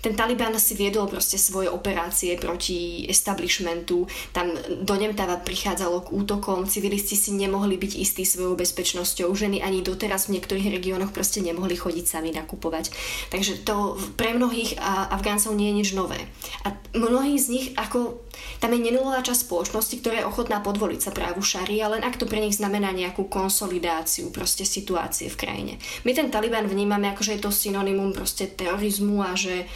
ten 0.00 0.16
Taliban 0.16 0.56
si 0.56 0.72
viedol 0.76 1.06
proste 1.06 1.36
svoje 1.36 1.68
operácie 1.68 2.36
proti 2.40 3.04
establishmentu, 3.04 4.08
tam 4.32 4.52
do 4.80 4.94
Nemtava 4.96 5.36
prichádzalo 5.40 6.08
k 6.08 6.12
útokom, 6.16 6.64
civilisti 6.64 7.16
si 7.16 7.36
nemohli 7.36 7.76
byť 7.76 7.92
istí 8.00 8.24
svojou 8.24 8.56
bezpečnosťou, 8.56 9.28
ženy 9.36 9.60
ani 9.60 9.84
doteraz 9.84 10.28
v 10.28 10.40
niektorých 10.40 10.72
regiónoch 10.72 11.12
proste 11.12 11.44
nemohli 11.44 11.76
chodiť 11.76 12.04
sami 12.08 12.32
nakupovať. 12.32 12.92
Takže 13.28 13.60
to 13.62 14.00
pre 14.16 14.32
mnohých 14.32 14.80
Afgáncov 15.12 15.52
nie 15.52 15.68
je 15.72 15.78
nič 15.84 15.88
nové. 15.92 16.18
A 16.64 16.72
mnohí 16.96 17.36
z 17.36 17.46
nich, 17.52 17.66
ako 17.76 18.24
tam 18.56 18.72
je 18.72 18.80
nenulová 18.80 19.20
časť 19.20 19.44
spoločnosti, 19.44 20.00
ktorá 20.00 20.24
je 20.24 20.28
ochotná 20.28 20.64
podvoliť 20.64 21.00
sa 21.00 21.12
právu 21.12 21.44
šaria, 21.44 21.92
len 21.92 22.00
ak 22.00 22.16
to 22.16 22.24
pre 22.24 22.40
nich 22.40 22.56
znamená 22.56 22.88
nejakú 22.92 23.28
konsolidáciu 23.28 24.32
proste 24.32 24.64
situácie 24.64 25.28
v 25.28 25.36
krajine. 25.36 25.74
My 26.08 26.16
ten 26.16 26.32
Taliban 26.32 26.64
vnímame 26.64 27.12
ako, 27.12 27.20
že 27.20 27.36
je 27.36 27.44
to 27.44 27.52
synonymum 27.52 28.16
proste 28.16 28.48
terorizmu 28.48 29.20
a 29.20 29.36
že 29.36 29.68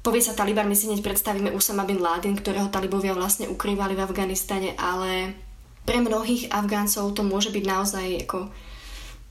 Povie 0.00 0.24
sa 0.24 0.32
Taliban, 0.32 0.64
my 0.64 0.72
si 0.72 0.88
hneď 0.88 1.04
predstavíme 1.04 1.52
Usama 1.52 1.84
bin 1.84 2.00
Laden, 2.00 2.32
ktorého 2.32 2.72
talibovia 2.72 3.12
vlastne 3.12 3.52
ukrývali 3.52 3.92
v 3.92 4.04
Afganistane, 4.08 4.72
ale 4.80 5.36
pre 5.84 6.00
mnohých 6.00 6.48
Afgáncov 6.48 7.12
to 7.12 7.20
môže 7.20 7.52
byť 7.52 7.64
naozaj 7.68 8.06
ako 8.24 8.48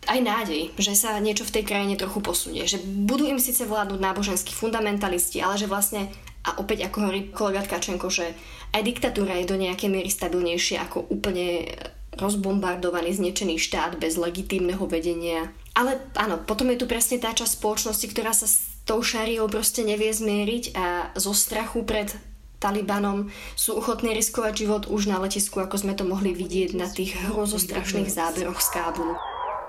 aj 0.08 0.20
nádej, 0.22 0.70
že 0.78 0.94
sa 0.94 1.18
niečo 1.18 1.44
v 1.46 1.60
tej 1.60 1.64
krajine 1.66 1.98
trochu 1.98 2.22
posunie. 2.22 2.70
Že 2.70 2.86
budú 3.06 3.26
im 3.26 3.42
síce 3.42 3.66
vládnuť 3.66 3.98
náboženskí 3.98 4.54
fundamentalisti, 4.54 5.42
ale 5.42 5.58
že 5.58 5.66
vlastne, 5.66 6.06
a 6.46 6.62
opäť 6.62 6.86
ako 6.86 6.98
hovorí 7.02 7.34
kolega 7.34 7.66
Tkačenko, 7.66 8.08
že 8.14 8.38
aj 8.70 8.86
diktatúra 8.86 9.42
je 9.42 9.50
do 9.50 9.58
nejakej 9.58 9.90
miery 9.90 10.10
stabilnejšia 10.14 10.86
ako 10.86 11.10
úplne 11.10 11.66
rozbombardovaný, 12.14 13.10
zničený 13.16 13.58
štát 13.58 13.98
bez 13.98 14.22
legitímneho 14.22 14.86
vedenia. 14.86 15.50
Ale 15.74 15.98
áno, 16.14 16.42
potom 16.46 16.70
je 16.70 16.78
tu 16.78 16.86
presne 16.86 17.18
tá 17.18 17.34
časť 17.34 17.58
spoločnosti, 17.58 18.06
ktorá 18.12 18.36
sa 18.36 18.46
tou 18.90 19.06
šariou 19.06 19.46
proste 19.46 19.86
nevie 19.86 20.10
zmieriť 20.10 20.74
a 20.74 21.14
zo 21.14 21.30
strachu 21.30 21.86
pred 21.86 22.10
Talibanom 22.58 23.30
sú 23.54 23.78
ochotní 23.78 24.18
riskovať 24.18 24.54
život 24.66 24.84
už 24.90 25.08
na 25.08 25.22
letisku, 25.22 25.62
ako 25.62 25.78
sme 25.80 25.94
to 25.94 26.04
mohli 26.04 26.34
vidieť 26.34 26.76
na 26.76 26.90
tých 26.90 27.16
hrozostrašných 27.30 28.10
záberoch 28.10 28.58
z 28.58 28.70
Kábulu. 28.74 29.14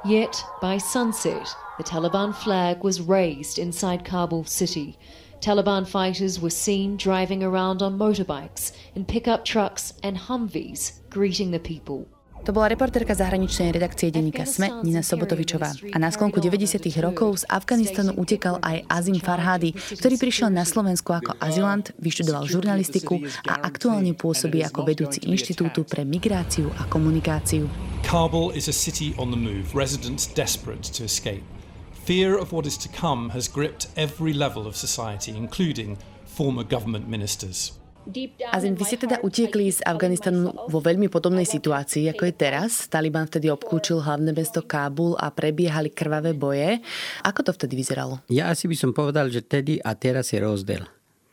Yet, 0.08 0.32
by 0.64 0.80
sunset, 0.80 1.44
the 1.76 1.84
Taliban 1.84 2.32
flag 2.32 2.80
was 2.80 3.04
raised 3.04 3.60
inside 3.60 4.08
Kabul 4.08 4.48
city. 4.48 4.96
Taliban 5.44 5.86
fighters 5.86 6.40
were 6.40 6.50
seen 6.50 6.96
driving 6.96 7.44
around 7.44 7.84
on 7.84 8.00
motorbikes, 8.00 8.72
in 8.96 9.04
pickup 9.04 9.44
trucks 9.44 9.92
and 10.02 10.16
Humvees, 10.16 10.98
greeting 11.12 11.52
the 11.52 11.60
people. 11.60 12.08
To 12.40 12.56
bola 12.56 12.72
reportérka 12.72 13.12
zahraničnej 13.12 13.68
redakcie 13.68 14.08
denníka 14.08 14.48
SME 14.48 14.80
Nina 14.80 15.04
Sobotovičová. 15.04 15.76
A 15.92 15.96
na 16.00 16.08
sklonku 16.08 16.40
90. 16.40 16.80
rokov 17.04 17.44
z 17.44 17.48
Afganistanu 17.52 18.16
utekal 18.16 18.56
aj 18.64 18.88
Azim 18.88 19.20
Farhadi, 19.20 19.76
ktorý 19.76 20.16
prišiel 20.16 20.48
na 20.48 20.64
Slovensku 20.64 21.12
ako 21.12 21.36
azylant, 21.36 21.92
vyštudoval 22.00 22.48
žurnalistiku 22.48 23.20
a 23.44 23.60
aktuálne 23.68 24.16
pôsobí 24.16 24.64
ako 24.64 24.88
vedúci 24.88 25.20
Inštitútu 25.28 25.84
pre 25.84 26.08
migráciu 26.08 26.72
a 26.80 26.88
komunikáciu. 26.88 27.68
Kabul 28.08 28.56
is 28.56 28.72
a 28.72 28.74
city 28.74 29.12
on 29.20 29.28
the 29.28 29.38
move, 29.38 29.76
residents 29.76 30.24
desperate 30.24 30.88
to 30.96 31.04
escape. 31.04 31.44
Fear 32.08 32.40
of 32.40 32.56
what 32.56 32.64
is 32.64 32.80
to 32.80 32.88
come 32.88 33.36
has 33.36 33.46
gripped 33.46 33.92
every 34.00 34.32
level 34.32 34.64
of 34.64 34.74
society, 34.74 35.36
including 35.36 36.00
former 36.24 36.64
government 36.64 37.04
ministers. 37.04 37.79
Azim, 38.50 38.74
vy 38.74 38.84
ste 38.84 38.98
teda 38.98 39.22
utiekli 39.22 39.70
z 39.70 39.80
Afganistanu 39.86 40.50
vo 40.66 40.78
veľmi 40.82 41.06
podobnej 41.06 41.46
situácii, 41.46 42.10
ako 42.10 42.26
je 42.26 42.34
teraz. 42.34 42.90
Taliban 42.90 43.30
vtedy 43.30 43.48
obklúčil 43.48 44.02
hlavné 44.02 44.34
mesto 44.34 44.66
Kábul 44.66 45.14
a 45.14 45.30
prebiehali 45.30 45.94
krvavé 45.94 46.34
boje. 46.34 46.82
Ako 47.22 47.46
to 47.46 47.54
vtedy 47.54 47.78
vyzeralo? 47.78 48.20
Ja 48.26 48.50
asi 48.50 48.66
by 48.66 48.76
som 48.76 48.90
povedal, 48.90 49.30
že 49.30 49.46
tedy 49.46 49.78
a 49.78 49.94
teraz 49.94 50.34
je 50.34 50.42
rozdiel. 50.42 50.84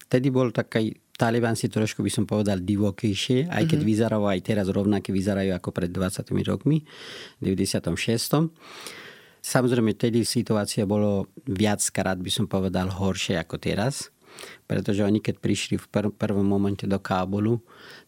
Vtedy 0.07 0.31
bol 0.31 0.53
taký 0.53 0.96
Taliban 1.17 1.57
si 1.57 1.65
trošku 1.65 2.05
by 2.05 2.13
som 2.13 2.29
povedal 2.29 2.62
divokejšie, 2.62 3.50
aj 3.50 3.63
keď 3.65 3.79
mm-hmm. 3.81 3.89
vyzerajú 3.89 4.24
aj 4.29 4.39
teraz 4.46 4.69
rovnaké 4.69 5.10
vyzerajú 5.10 5.50
ako 5.57 5.74
pred 5.74 5.89
20 5.89 6.29
rokmi, 6.46 6.86
v 7.41 7.57
96. 7.57 8.53
Samozrejme, 9.41 9.98
tedy 9.98 10.22
situácia 10.22 10.86
bolo 10.86 11.34
viackrát, 11.50 12.22
by 12.22 12.29
som 12.29 12.46
povedal, 12.46 12.93
horšie 12.93 13.34
ako 13.41 13.57
teraz 13.57 14.13
pretože 14.65 15.03
oni 15.03 15.20
keď 15.24 15.36
prišli 15.39 15.75
v 15.77 15.86
prv, 15.88 16.10
prvom 16.13 16.46
momente 16.46 16.84
do 16.84 17.00
Kábulu, 17.00 17.60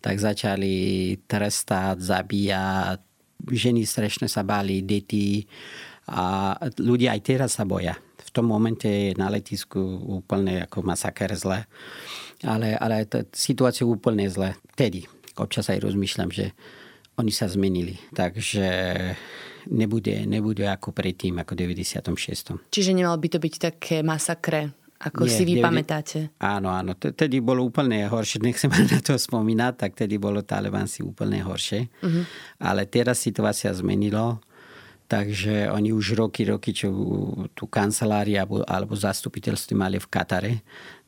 tak 0.03 0.19
začali 0.19 1.15
trestať, 1.25 1.99
zabíjať, 1.99 2.99
ženy 3.47 3.87
strašne 3.87 4.27
sa 4.27 4.43
báli, 4.43 4.83
deti 4.83 5.47
a 6.09 6.55
ľudia 6.81 7.15
aj 7.15 7.21
teraz 7.21 7.51
sa 7.55 7.63
boja. 7.63 7.95
V 8.19 8.31
tom 8.33 8.49
momente 8.49 8.85
je 8.85 9.17
na 9.17 9.29
letisku 9.29 9.79
úplne 10.05 10.65
ako 10.69 10.85
masaker 10.85 11.33
zle. 11.33 11.65
Ale, 12.45 12.77
ale 12.77 13.03
situácia 13.33 13.83
je 13.83 13.89
úplne 13.89 14.29
zle. 14.29 14.53
Tedy 14.77 15.05
občas 15.39 15.71
aj 15.71 15.81
rozmýšľam, 15.81 16.29
že 16.29 16.53
oni 17.19 17.31
sa 17.33 17.51
zmenili. 17.51 17.99
Takže 18.15 18.67
nebude, 19.67 20.23
nebude 20.23 20.65
ako 20.65 20.95
predtým, 20.95 21.41
ako 21.41 21.55
v 21.55 21.75
96. 21.75 22.71
Čiže 22.71 22.91
nemal 22.95 23.17
by 23.19 23.27
to 23.27 23.39
byť 23.41 23.55
také 23.59 23.95
masakre 24.01 24.71
ako 24.99 25.23
Nie, 25.23 25.31
si 25.31 25.43
vy 25.47 25.63
90... 25.63 25.63
pamätáte. 25.63 26.17
Áno, 26.43 26.75
áno. 26.75 26.91
Tedy 26.99 27.39
bolo 27.39 27.63
úplne 27.63 28.03
horšie. 28.03 28.43
Nechcem 28.43 28.67
na 28.67 28.99
to 28.99 29.15
spomínať, 29.15 29.73
tak 29.79 29.91
tedy 29.95 30.19
bolo 30.19 30.43
Taliban 30.43 30.91
si 30.91 30.99
úplne 30.99 31.39
horšie. 31.39 31.87
Uh-huh. 32.03 32.27
Ale 32.59 32.83
teraz 32.83 33.23
situácia 33.23 33.71
zmenilo. 33.71 34.43
Takže 35.09 35.73
oni 35.73 35.89
už 35.89 36.19
roky, 36.19 36.45
roky, 36.45 36.69
čo 36.69 36.91
tú 37.57 37.65
kancelári 37.65 38.37
alebo, 38.37 38.61
alebo 38.61 38.93
zastupiteľstvo 38.93 39.73
mali 39.73 39.97
v 39.97 40.05
Katare. 40.05 40.53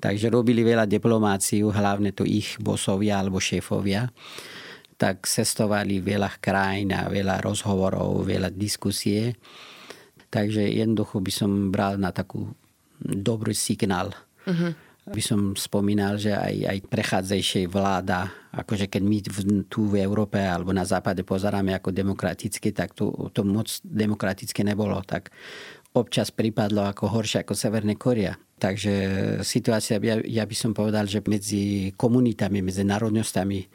Takže 0.01 0.31
robili 0.33 0.65
veľa 0.65 0.89
diplomáciu, 0.89 1.69
hlavne 1.69 2.09
to 2.09 2.25
ich 2.25 2.57
bosovia 2.57 3.21
alebo 3.21 3.37
šéfovia. 3.37 4.09
Tak 4.97 5.29
cestovali 5.29 6.01
veľa 6.01 6.41
krajín 6.41 6.97
a 6.97 7.11
veľa 7.11 7.45
rozhovorov, 7.45 8.25
veľa 8.25 8.49
diskusie. 8.55 9.37
Takže 10.31 10.63
jednoducho 10.63 11.21
by 11.21 11.31
som 11.35 11.69
bral 11.69 11.99
na 12.01 12.09
takú 12.09 12.55
dobrý 13.01 13.57
signál. 13.57 14.13
Uh-huh. 14.45 14.73
By 15.01 15.21
som 15.21 15.57
spomínal, 15.57 16.21
že 16.21 16.37
aj, 16.37 16.55
aj 16.61 16.77
prechádzajšie 16.85 17.65
vláda, 17.65 18.29
akože 18.53 18.85
keď 18.85 19.01
my 19.01 19.17
v, 19.25 19.37
tu 19.65 19.89
v 19.89 19.97
Európe 20.05 20.37
alebo 20.37 20.69
na 20.69 20.85
západe 20.85 21.25
pozeráme 21.25 21.73
ako 21.73 21.89
demokratické, 21.89 22.69
tak 22.69 22.93
to, 22.93 23.33
to 23.33 23.41
moc 23.41 23.65
demokratické 23.81 24.61
nebolo. 24.61 25.01
Tak 25.01 25.33
občas 25.97 26.29
pripadlo 26.29 26.85
ako 26.85 27.17
horšie 27.17 27.41
ako 27.41 27.57
Severné 27.57 27.97
Korea. 27.97 28.37
Takže 28.61 28.93
situácia, 29.41 29.97
ja, 29.97 30.21
ja 30.21 30.45
by 30.45 30.55
som 30.55 30.71
povedal, 30.77 31.09
že 31.09 31.25
medzi 31.25 31.89
komunitami, 31.97 32.61
medzi 32.61 32.85
národnostami 32.85 33.57
e, 33.57 33.67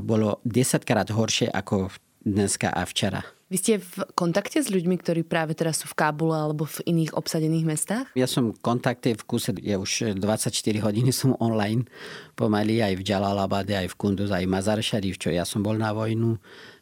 bolo 0.00 0.40
desaťkrát 0.48 1.12
horšie 1.12 1.52
ako 1.52 1.92
dneska 2.24 2.72
a 2.72 2.88
včera. 2.88 3.20
Vy 3.48 3.56
ste 3.56 3.72
v 3.80 4.04
kontakte 4.12 4.60
s 4.60 4.68
ľuďmi, 4.68 5.00
ktorí 5.00 5.24
práve 5.24 5.56
teraz 5.56 5.80
sú 5.80 5.88
v 5.88 5.96
Kábule 5.96 6.36
alebo 6.36 6.68
v 6.68 6.84
iných 6.84 7.16
obsadených 7.16 7.64
mestách? 7.64 8.06
Ja 8.12 8.28
som 8.28 8.52
v 8.52 8.60
kontakte 8.60 9.16
v 9.16 9.24
kuse, 9.24 9.56
ja 9.64 9.80
už 9.80 10.20
24 10.20 10.52
hodiny 10.84 11.16
som 11.16 11.32
online, 11.40 11.88
pomaly 12.36 12.84
aj 12.84 13.00
v 13.00 13.02
Jalalabade, 13.08 13.72
aj 13.72 13.88
v 13.88 13.96
Kunduz, 13.96 14.28
aj 14.28 14.44
v 14.44 14.52
Mazar 14.52 14.84
Sharif, 14.84 15.16
čo 15.16 15.32
ja 15.32 15.48
som 15.48 15.64
bol 15.64 15.80
na 15.80 15.96
vojnu 15.96 16.36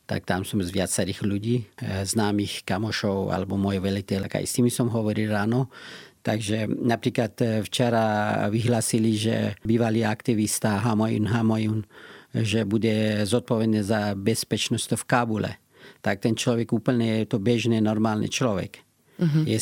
tak 0.07 0.23
tam 0.23 0.47
som 0.47 0.63
z 0.63 0.71
viacerých 0.71 1.27
ľudí, 1.27 1.67
e, 1.83 2.07
známych 2.07 2.63
kamošov 2.63 3.35
alebo 3.35 3.59
môj 3.59 3.83
veliteľ, 3.83 4.31
aj 4.31 4.47
s 4.47 4.55
tými 4.55 4.71
som 4.71 4.87
hovoril 4.87 5.35
ráno. 5.35 5.67
Takže 6.23 6.71
napríklad 6.71 7.35
e, 7.43 7.47
včera 7.67 8.47
vyhlasili, 8.47 9.19
že 9.19 9.59
bývalý 9.67 10.07
aktivista 10.07 10.79
Hamoyun 10.79 11.27
Hamoyun, 11.27 11.83
že 12.31 12.63
bude 12.63 13.27
zodpovedný 13.27 13.83
za 13.83 14.15
bezpečnosť 14.15 14.95
v 14.95 15.05
Kábule 15.11 15.53
tak 16.01 16.23
ten 16.23 16.35
človek 16.37 16.71
úplne 16.73 17.23
je 17.23 17.27
to 17.31 17.39
bežný, 17.39 17.81
normálny 17.83 18.31
človek. 18.31 18.87
Uh-huh. 19.17 19.49
Je, 19.49 19.57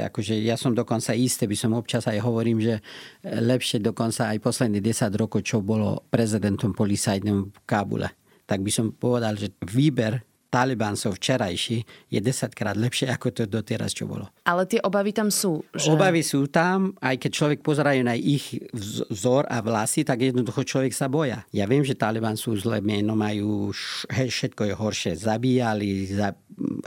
akože 0.00 0.40
ja 0.40 0.56
som 0.56 0.72
dokonca 0.72 1.12
isté, 1.12 1.44
by 1.44 1.56
som 1.56 1.76
občas 1.76 2.08
aj 2.08 2.24
hovorím, 2.24 2.64
že 2.64 2.80
lepšie 3.24 3.84
dokonca 3.84 4.32
aj 4.32 4.40
posledných 4.40 4.80
10 4.80 5.12
rokov, 5.20 5.44
čo 5.44 5.60
bolo 5.60 6.08
prezidentom 6.08 6.72
policajným 6.72 7.38
v 7.52 7.58
Kábule. 7.68 8.08
Tak 8.48 8.64
by 8.64 8.70
som 8.72 8.96
povedal, 8.96 9.36
že 9.36 9.52
výber 9.60 10.24
Talibáncov 10.48 11.20
včerajší 11.20 11.84
je 12.08 12.18
desaťkrát 12.24 12.72
lepšie 12.72 13.12
ako 13.12 13.28
to 13.36 13.42
doteraz, 13.44 13.92
čo 13.92 14.08
bolo. 14.08 14.32
Ale 14.48 14.64
tie 14.64 14.80
obavy 14.80 15.12
tam 15.12 15.28
sú. 15.28 15.60
Že... 15.76 15.92
Obavy 15.92 16.24
sú 16.24 16.48
tam, 16.48 16.96
aj 17.04 17.20
keď 17.20 17.30
človek 17.36 17.60
pozerajú 17.60 18.00
na 18.00 18.16
ich 18.16 18.56
vzor 19.12 19.44
a 19.52 19.60
vlasy, 19.60 20.08
tak 20.08 20.24
jednoducho 20.24 20.64
človek 20.64 20.96
sa 20.96 21.04
boja. 21.12 21.44
Ja 21.52 21.68
viem, 21.68 21.84
že 21.84 21.92
Taliban 21.92 22.40
sú 22.40 22.56
zlé 22.56 22.80
meno, 22.80 23.12
majú 23.12 23.76
hej, 24.08 24.28
všetko 24.32 24.72
je 24.72 24.74
horšie. 24.74 25.12
Zabíjali, 25.20 26.08
za, 26.16 26.32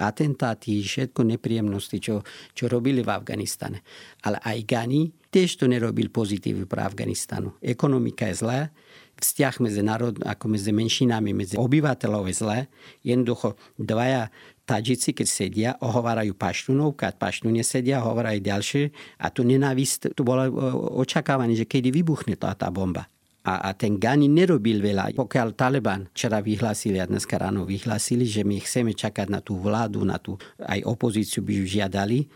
atentáty, 0.01 0.81
všetko 0.81 1.21
nepríjemnosti, 1.21 2.01
čo, 2.01 2.25
čo 2.57 2.65
robili 2.65 3.05
v 3.05 3.13
Afganistane. 3.13 3.85
Ale 4.25 4.41
aj 4.41 4.57
Gani 4.65 5.13
tiež 5.31 5.61
to 5.61 5.65
nerobil 5.69 6.09
pozitív 6.09 6.65
pre 6.67 6.81
Afganistanu. 6.83 7.55
Ekonomika 7.63 8.27
je 8.27 8.35
zlá, 8.41 8.73
vzťah 9.21 9.53
medzi 9.61 9.81
národ, 9.85 10.17
ako 10.25 10.45
medzi 10.51 10.73
menšinami, 10.73 11.31
medzi 11.31 11.55
obyvateľov 11.55 12.25
je 12.27 12.35
zlé. 12.35 12.59
Jednoducho 13.05 13.55
dvaja 13.77 14.33
Tadžici, 14.65 15.11
keď 15.11 15.27
sedia, 15.27 15.69
ohovárajú 15.83 16.31
paštunov, 16.37 16.95
keď 16.95 17.17
paštune 17.19 17.59
sedia, 17.61 18.01
hovorajú 18.01 18.39
ďalšie. 18.39 18.83
A 19.19 19.27
tu 19.29 19.43
nenávist, 19.43 20.09
tu 20.15 20.21
bolo 20.23 20.47
e, 20.47 20.51
očakávanie, 21.01 21.59
že 21.59 21.67
kedy 21.67 21.91
vybuchne 21.91 22.39
tá, 22.39 22.55
tá 22.55 22.71
bomba. 22.71 23.09
A, 23.41 23.67
a 23.67 23.69
ten 23.73 23.97
Gani 23.97 24.29
nerobil 24.29 24.79
veľa. 24.79 25.17
Pokiaľ 25.17 25.47
Taliban 25.57 26.05
včera 26.13 26.39
vyhlásili 26.45 27.01
a 27.01 27.09
dneska 27.09 27.41
ráno 27.41 27.65
vyhlásili, 27.65 28.23
že 28.23 28.45
my 28.45 28.61
chceme 28.61 28.93
čakať 28.93 29.33
na 29.33 29.41
tú 29.41 29.57
vládu, 29.57 30.05
na 30.05 30.21
tú 30.21 30.37
aj 30.61 30.85
opozíciu 30.85 31.41
by 31.41 31.65
žiadali, 31.65 32.29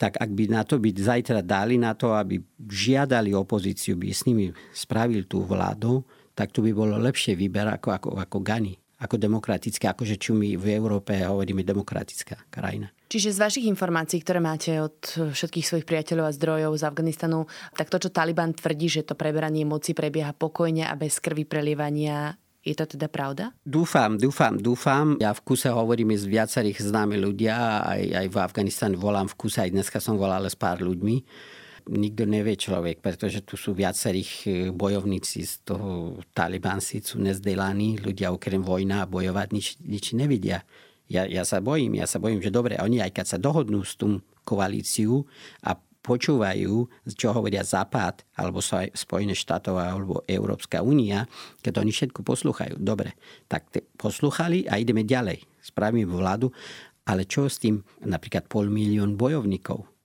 tak 0.00 0.16
ak 0.16 0.30
by 0.32 0.44
na 0.48 0.64
to 0.64 0.80
byť 0.80 0.96
zajtra 0.96 1.40
dali 1.44 1.76
na 1.76 1.92
to, 1.92 2.16
aby 2.16 2.40
žiadali 2.56 3.36
opozíciu, 3.36 4.00
by 4.00 4.08
s 4.08 4.24
nimi 4.24 4.48
spravil 4.72 5.28
tú 5.28 5.44
vládu, 5.44 6.00
tak 6.40 6.56
tu 6.56 6.64
by 6.64 6.72
bolo 6.72 6.96
lepšie 6.96 7.36
výber 7.36 7.68
ako, 7.68 7.88
ako, 7.92 8.08
ako 8.16 8.38
Gani 8.40 8.72
ako 9.00 9.16
demokratické, 9.16 9.88
akože 9.88 10.20
čo 10.20 10.36
my 10.36 10.60
v 10.60 10.76
Európe 10.76 11.16
hovoríme 11.16 11.64
demokratická 11.64 12.52
krajina. 12.52 12.92
Čiže 13.08 13.32
z 13.32 13.38
vašich 13.40 13.66
informácií, 13.66 14.20
ktoré 14.20 14.44
máte 14.44 14.76
od 14.76 15.00
všetkých 15.32 15.66
svojich 15.66 15.88
priateľov 15.88 16.28
a 16.28 16.36
zdrojov 16.36 16.72
z 16.76 16.84
Afganistanu, 16.84 17.48
tak 17.74 17.88
to, 17.88 17.96
čo 17.96 18.12
Taliban 18.12 18.52
tvrdí, 18.52 18.92
že 18.92 19.08
to 19.08 19.16
preberanie 19.16 19.64
moci 19.64 19.96
prebieha 19.96 20.36
pokojne 20.36 20.84
a 20.84 20.94
bez 21.00 21.16
krvi 21.16 21.48
prelievania, 21.48 22.36
je 22.60 22.76
to 22.76 22.84
teda 22.84 23.08
pravda? 23.08 23.56
Dúfam, 23.64 24.20
dúfam, 24.20 24.60
dúfam. 24.60 25.16
Ja 25.16 25.32
v 25.32 25.48
kuse 25.48 25.72
hovorím 25.72 26.12
s 26.12 26.28
viacerých 26.28 26.84
známi 26.84 27.16
ľudia, 27.16 27.80
aj, 27.88 28.02
aj 28.20 28.26
v 28.28 28.36
Afganistane 28.36 29.00
volám 29.00 29.32
v 29.32 29.38
kuse, 29.40 29.64
aj 29.64 29.72
dneska 29.72 29.96
som 29.96 30.20
volal 30.20 30.44
s 30.44 30.54
pár 30.54 30.84
ľuďmi 30.84 31.24
nikto 31.88 32.28
nevie 32.28 32.58
človek, 32.58 33.00
pretože 33.00 33.40
tu 33.46 33.56
sú 33.56 33.72
viacerých 33.72 34.32
e, 34.44 34.50
bojovníci 34.74 35.40
z 35.46 35.54
toho 35.64 36.20
talibanci, 36.36 37.00
sú 37.00 37.22
nezdelaní, 37.22 38.00
ľudia 38.02 38.34
okrem 38.34 38.60
vojna 38.60 39.04
a 39.04 39.10
bojovať 39.10 39.48
nič, 39.54 39.66
nič 39.80 40.04
nevidia. 40.12 40.66
Ja, 41.10 41.26
ja 41.26 41.42
sa 41.42 41.58
bojím, 41.58 41.98
ja 41.98 42.06
sa 42.06 42.22
bojím, 42.22 42.38
že 42.38 42.54
dobre, 42.54 42.78
oni 42.78 43.02
aj 43.02 43.16
keď 43.16 43.26
sa 43.26 43.38
dohodnú 43.38 43.82
s 43.82 43.98
tú 43.98 44.22
koalíciu 44.46 45.26
a 45.64 45.74
počúvajú, 46.00 46.88
čo 47.12 47.28
hovoria 47.36 47.60
Západ, 47.60 48.24
alebo 48.40 48.64
Spojené 48.64 49.36
štátov, 49.36 49.76
alebo 49.76 50.14
Európska 50.24 50.80
únia, 50.80 51.28
keď 51.60 51.84
oni 51.84 51.92
všetko 51.92 52.24
poslúchajú. 52.24 52.80
Dobre, 52.80 53.14
tak 53.46 53.68
poslúchali 54.00 54.64
a 54.64 54.80
ideme 54.80 55.04
ďalej. 55.04 55.44
Spravíme 55.60 56.08
vládu, 56.08 56.48
ale 57.04 57.28
čo 57.28 57.50
s 57.50 57.60
tým 57.60 57.84
napríklad 58.00 58.48
pol 58.48 58.72
milión 58.72 59.20
bojovníkov? 59.20 59.99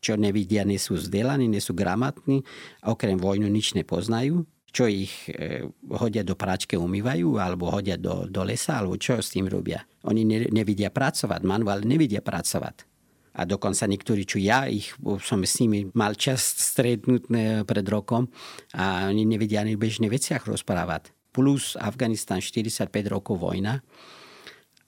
Čo 0.00 0.16
nevidia, 0.16 0.64
nie 0.64 0.80
sú 0.80 0.96
vzdelaní, 0.96 1.46
nie 1.46 1.60
sú 1.60 1.76
gramatní, 1.76 2.42
okrem 2.82 3.20
vojnu 3.20 3.46
nič 3.46 3.76
nepoznajú, 3.76 4.48
čo 4.70 4.86
ich 4.86 5.28
e, 5.28 5.66
hodia 5.90 6.22
do 6.22 6.38
práčke, 6.38 6.78
umývajú, 6.78 7.36
alebo 7.36 7.68
hodia 7.68 7.98
do, 7.98 8.26
do 8.30 8.42
lesa, 8.46 8.80
alebo 8.80 8.96
čo 8.96 9.18
s 9.18 9.34
tým 9.34 9.50
robia. 9.50 9.82
Oni 10.06 10.22
ne, 10.22 10.46
nevidia 10.48 10.88
pracovať, 10.94 11.40
manuál 11.42 11.82
nevidia 11.82 12.22
pracovať. 12.22 12.86
A 13.30 13.46
dokonca 13.46 13.86
niektorí, 13.86 14.26
čo 14.26 14.42
ja, 14.42 14.66
ich, 14.66 14.90
som 15.22 15.42
s 15.46 15.62
nimi 15.62 15.86
mal 15.94 16.18
čas 16.18 16.42
stretnúť 16.42 17.22
e, 17.30 17.34
pred 17.66 17.86
rokom 17.86 18.30
a 18.74 19.10
oni 19.10 19.26
nevidia 19.26 19.62
ani 19.62 19.78
bežne 19.78 20.10
veciach 20.10 20.46
rozprávať. 20.46 21.14
Plus 21.30 21.78
Afganistan 21.78 22.42
45 22.42 22.90
rokov 23.06 23.38
vojna 23.38 23.82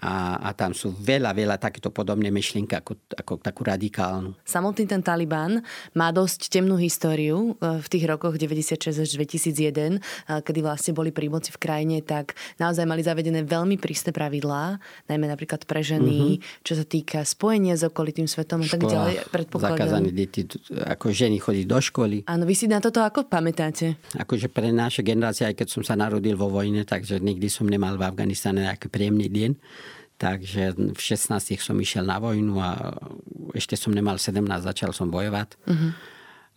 a, 0.03 0.43
a 0.43 0.51
tam 0.51 0.75
sú 0.75 0.91
veľa, 0.91 1.31
veľa 1.31 1.63
takéto 1.63 1.95
podobné 1.95 2.35
myšlienky 2.35 2.75
ako, 2.75 2.99
ako 3.15 3.33
takú 3.39 3.63
radikálnu. 3.63 4.35
Samotný 4.43 4.91
ten 4.91 4.99
Taliban 4.99 5.63
má 5.95 6.11
dosť 6.11 6.51
temnú 6.51 6.75
históriu 6.75 7.55
e, 7.63 7.79
v 7.79 7.87
tých 7.87 8.11
rokoch 8.11 8.35
96 8.35 8.99
až 8.99 9.09
2001, 9.15 9.71
e, 9.71 10.43
kedy 10.43 10.59
vlastne 10.59 10.91
boli 10.91 11.15
pri 11.15 11.31
moci 11.31 11.55
v 11.55 11.59
krajine, 11.63 12.03
tak 12.03 12.35
naozaj 12.59 12.83
mali 12.83 13.07
zavedené 13.07 13.47
veľmi 13.47 13.79
prísne 13.79 14.11
pravidlá, 14.11 14.83
najmä 15.07 15.31
napríklad 15.31 15.63
pre 15.71 15.87
ženy, 15.87 16.43
mm-hmm. 16.43 16.67
čo 16.67 16.75
sa 16.75 16.83
týka 16.83 17.23
spojenia 17.23 17.79
s 17.79 17.87
okolitým 17.87 18.27
svetom 18.27 18.67
a 18.67 18.69
tak 18.69 18.83
ďalej. 18.83 19.23
Zakázané 19.55 20.11
deti, 20.11 20.43
ako 20.83 21.15
ženy 21.15 21.39
chodí 21.39 21.63
do 21.63 21.79
školy. 21.79 22.27
Áno, 22.27 22.43
vy 22.43 22.59
si 22.59 22.67
na 22.67 22.83
toto 22.83 22.99
ako 23.07 23.31
pamätáte? 23.31 23.95
Akože 24.19 24.51
pre 24.51 24.75
naše 24.75 25.07
generácie, 25.07 25.47
aj 25.47 25.63
keď 25.63 25.69
som 25.71 25.83
sa 25.87 25.95
narodil 25.95 26.35
vo 26.35 26.51
vojne, 26.51 26.83
takže 26.83 27.23
nikdy 27.23 27.47
som 27.47 27.71
nemal 27.71 27.95
v 27.95 28.03
Afganistane 28.03 28.67
nejaký 28.67 28.91
príjemný 28.91 29.31
deň 29.31 29.51
Takže 30.23 30.79
v 30.95 31.01
16 31.03 31.59
som 31.59 31.75
išiel 31.75 32.07
na 32.07 32.23
vojnu 32.23 32.63
a 32.63 32.95
ešte 33.59 33.75
som 33.75 33.91
nemal 33.91 34.23
17, 34.23 34.39
začal 34.63 34.95
som 34.95 35.11
bojovať. 35.11 35.59
Uh-huh. 35.67 35.91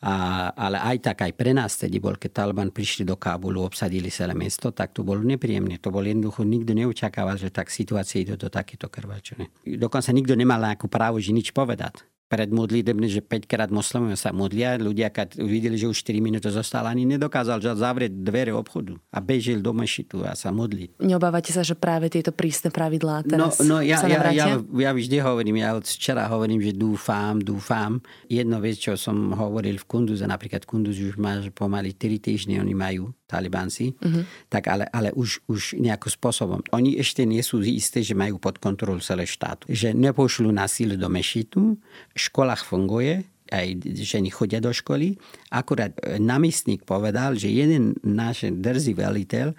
A, 0.06 0.14
ale 0.54 0.78
aj 0.78 0.98
tak, 1.02 1.26
aj 1.26 1.34
pre 1.34 1.50
nás 1.50 1.74
tedy 1.82 1.98
bol, 1.98 2.14
keď 2.14 2.46
Taliban 2.46 2.70
prišli 2.70 3.02
do 3.10 3.18
Kábulu, 3.18 3.66
obsadili 3.66 4.14
celé 4.14 4.38
mesto, 4.38 4.70
tak 4.70 4.94
to 4.94 5.02
bolo 5.02 5.26
nepríjemné. 5.26 5.82
To 5.82 5.90
bol 5.90 6.06
jednoducho, 6.06 6.46
nikto 6.46 6.78
neočakával, 6.78 7.42
že 7.42 7.50
tak 7.50 7.74
situácia 7.74 8.22
ide 8.22 8.38
do 8.38 8.54
takéto 8.54 8.86
krvačenie. 8.86 9.50
Dokonca 9.66 10.14
nikto 10.14 10.38
nemal 10.38 10.62
nejakú 10.62 10.86
právo, 10.86 11.18
že 11.18 11.34
nič 11.34 11.50
povedať 11.50 12.06
pred 12.26 12.50
modlitebne, 12.50 13.06
že 13.06 13.22
5 13.22 13.46
krát 13.46 13.70
moslimovia 13.70 14.18
sa 14.18 14.34
modlia. 14.34 14.82
Ľudia, 14.82 15.14
keď 15.14 15.38
videli, 15.46 15.78
že 15.78 15.86
už 15.86 16.02
4 16.02 16.18
minúty 16.26 16.50
zostala, 16.50 16.90
ani 16.90 17.06
nedokázal 17.06 17.62
zavrieť 17.78 18.18
dvere 18.18 18.50
obchodu 18.50 18.98
a 19.14 19.22
bežil 19.22 19.62
do 19.62 19.72
mešitu 19.78 20.26
a 20.26 20.34
sa 20.34 20.50
modliť. 20.50 20.98
Neobávate 21.06 21.54
sa, 21.54 21.62
že 21.62 21.78
práve 21.78 22.10
tieto 22.10 22.34
prísne 22.34 22.74
pravidlá 22.74 23.26
no, 23.26 23.30
teraz 23.30 23.62
no, 23.62 23.78
no, 23.78 23.86
ja, 23.86 24.02
sa 24.02 24.10
ja, 24.10 24.26
ja, 24.34 24.46
ja, 24.58 24.92
vždy 24.92 25.18
hovorím, 25.22 25.62
ja 25.62 25.78
od 25.78 25.86
včera 25.86 26.26
hovorím, 26.26 26.66
že 26.66 26.74
dúfam, 26.74 27.38
dúfam. 27.38 28.02
Jedno 28.26 28.58
vec, 28.58 28.82
čo 28.82 28.98
som 28.98 29.34
hovoril 29.38 29.78
v 29.78 29.86
Kunduze, 29.86 30.26
napríklad 30.26 30.66
Kunduz 30.66 30.98
už 30.98 31.22
má 31.22 31.38
pomaly 31.54 31.94
3 31.94 32.18
týždne, 32.18 32.58
oni 32.58 32.74
majú 32.74 33.14
talibanci, 33.26 33.98
uh-huh. 33.98 34.24
tak 34.48 34.70
ale, 34.70 34.86
ale 34.94 35.10
už, 35.18 35.42
už 35.50 35.82
nejakým 35.82 36.14
spôsobom. 36.14 36.62
Oni 36.70 36.94
ešte 37.02 37.26
nie 37.26 37.42
sú 37.42 37.58
isté, 37.66 38.06
že 38.06 38.14
majú 38.14 38.38
pod 38.38 38.62
kontrolu 38.62 39.02
celé 39.02 39.26
štátu. 39.26 39.66
Že 39.66 39.98
nepošľú 39.98 40.54
násil 40.54 40.94
do 40.94 41.10
mešitu, 41.10 41.74
školách 42.16 42.64
funguje, 42.64 43.28
aj 43.52 43.78
ženy 43.94 44.34
chodia 44.34 44.58
do 44.58 44.74
školy. 44.74 45.22
Akurát 45.54 45.94
e, 46.02 46.18
namestník 46.18 46.82
povedal, 46.82 47.38
že 47.38 47.54
jeden 47.54 47.94
náš 48.02 48.50
drzý 48.50 48.98
veliteľ 48.98 49.54
e, 49.54 49.56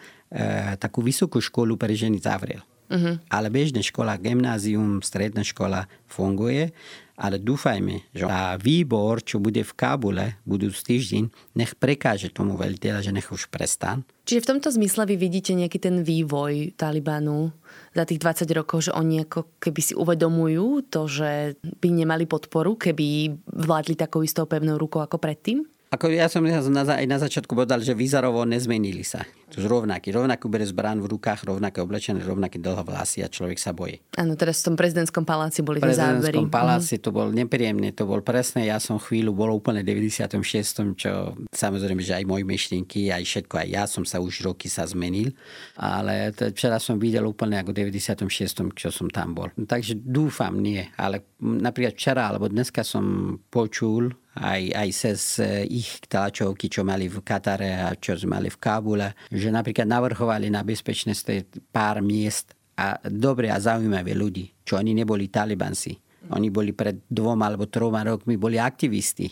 takú 0.81 1.05
vysokú 1.05 1.39
školu 1.39 1.79
pre 1.79 1.95
ženy 1.95 2.19
zavrel. 2.19 2.65
Uh-huh. 2.87 3.19
Ale 3.31 3.51
bežná 3.51 3.83
škola, 3.83 4.19
gymnázium, 4.19 5.03
stredná 5.03 5.43
škola 5.43 5.91
funguje 6.07 6.71
ale 7.17 7.41
dúfajme, 7.41 8.13
že 8.13 8.29
tá 8.29 8.61
výbor, 8.61 9.25
čo 9.25 9.41
bude 9.41 9.65
v 9.65 9.73
Kábule 9.73 10.37
budúci 10.45 10.95
týždeň, 10.95 11.57
nech 11.57 11.73
prekáže 11.75 12.29
tomu 12.29 12.61
veliteľa, 12.61 13.01
že 13.09 13.13
nech 13.17 13.33
už 13.33 13.49
prestan. 13.49 14.05
Čiže 14.29 14.43
v 14.45 14.51
tomto 14.53 14.69
zmysle 14.69 15.09
vy 15.09 15.17
vidíte 15.17 15.57
nejaký 15.57 15.79
ten 15.81 16.05
vývoj 16.05 16.77
Talibanu 16.77 17.57
za 17.97 18.05
tých 18.05 18.21
20 18.21 18.47
rokov, 18.53 18.91
že 18.91 18.93
oni 18.93 19.25
ako 19.25 19.57
keby 19.57 19.81
si 19.81 19.95
uvedomujú 19.97 20.93
to, 20.93 21.09
že 21.09 21.57
by 21.63 21.89
nemali 21.89 22.29
podporu, 22.29 22.77
keby 22.77 23.33
vládli 23.49 23.97
takou 23.97 24.21
istou 24.21 24.45
pevnou 24.45 24.77
rukou 24.77 25.01
ako 25.01 25.17
predtým? 25.17 25.65
Ako 25.87 26.11
ja 26.11 26.27
som 26.27 26.43
aj 26.43 27.07
na 27.07 27.19
začiatku 27.23 27.55
povedal, 27.55 27.79
že 27.79 27.95
výzarovo 27.95 28.43
nezmenili 28.43 29.07
sa. 29.07 29.23
To 29.55 29.63
je 29.63 29.67
rovnaký. 29.71 30.11
Rovnako 30.11 30.51
bere 30.51 30.67
zbrán 30.67 30.99
v 30.99 31.07
rukách, 31.15 31.47
rovnaké 31.47 31.79
oblečené, 31.79 32.19
rovnaké 32.19 32.59
dlho 32.59 32.83
vlasy 32.83 33.23
a 33.23 33.31
človek 33.31 33.63
sa 33.63 33.71
bojí. 33.71 34.03
Áno, 34.19 34.35
teraz 34.35 34.67
v 34.67 34.73
tom 34.73 34.77
prezidentskom 34.77 35.23
paláci 35.23 35.63
boli 35.63 35.79
tie 35.79 35.95
zábery. 35.95 36.19
V 36.19 36.51
prezidentskom 36.51 36.51
paláci 36.51 36.95
to 36.99 37.15
bol 37.15 37.31
nepríjemné, 37.31 37.95
to 37.95 38.11
bol 38.11 38.19
presne, 38.27 38.67
ja 38.67 38.83
som 38.83 38.99
chvíľu 38.99 39.31
bol 39.31 39.55
úplne 39.55 39.87
96. 39.87 40.99
čo 40.99 41.39
samozrejme, 41.55 42.03
že 42.03 42.19
aj 42.19 42.25
moje 42.27 42.43
myšlienky, 42.43 43.15
aj 43.15 43.23
všetko, 43.23 43.55
aj 43.63 43.69
ja 43.71 43.85
som 43.87 44.03
sa 44.03 44.19
už 44.19 44.43
roky 44.51 44.67
sa 44.67 44.83
zmenil, 44.83 45.31
ale 45.79 46.35
včera 46.35 46.83
som 46.83 46.99
videl 46.99 47.23
úplne 47.23 47.63
ako 47.63 47.71
96. 47.71 48.27
čo 48.75 48.89
som 48.91 49.07
tam 49.07 49.31
bol. 49.31 49.55
Takže 49.55 49.95
dúfam, 50.03 50.59
nie, 50.59 50.83
ale 50.99 51.23
napríklad 51.39 51.95
včera 51.95 52.35
alebo 52.35 52.51
dneska 52.51 52.83
som 52.83 53.39
počul 53.47 54.11
aj, 54.37 54.63
aj 54.77 54.89
cez 54.93 55.21
eh, 55.41 55.65
ich 55.65 56.05
tlačovky, 56.05 56.69
čo 56.69 56.85
mali 56.85 57.09
v 57.09 57.25
Katare 57.25 57.81
a 57.81 57.97
čo 57.97 58.17
mali 58.29 58.53
v 58.53 58.59
Kábule, 58.61 59.17
že 59.33 59.46
napríklad 59.51 59.87
navrhovali 59.89 60.51
na 60.51 60.63
bezpečnosti 60.63 61.47
pár 61.73 62.01
miest 62.01 62.55
a 62.77 63.01
dobre 63.09 63.49
a 63.49 63.57
zaujímavé 63.57 64.13
ľudí, 64.13 64.53
čo 64.63 64.77
oni 64.77 64.93
neboli 64.93 65.33
talibanci. 65.33 65.97
Oni 66.35 66.51
boli 66.51 66.75
pred 66.75 67.07
dvoma 67.07 67.47
alebo 67.47 67.71
troma 67.71 68.03
rokmi 68.03 68.35
boli 68.35 68.59
aktivisti. 68.59 69.31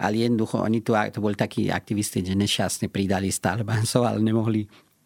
Ale 0.00 0.24
jednoducho 0.24 0.60
oni 0.60 0.80
tu, 0.80 0.96
to 0.96 1.20
boli 1.20 1.36
takí 1.36 1.68
aktivisti, 1.68 2.24
že 2.24 2.36
nešťastne 2.36 2.88
pridali 2.88 3.28
z 3.28 3.40
talibancov, 3.40 4.00
ale 4.04 4.20
nemohli 4.20 4.64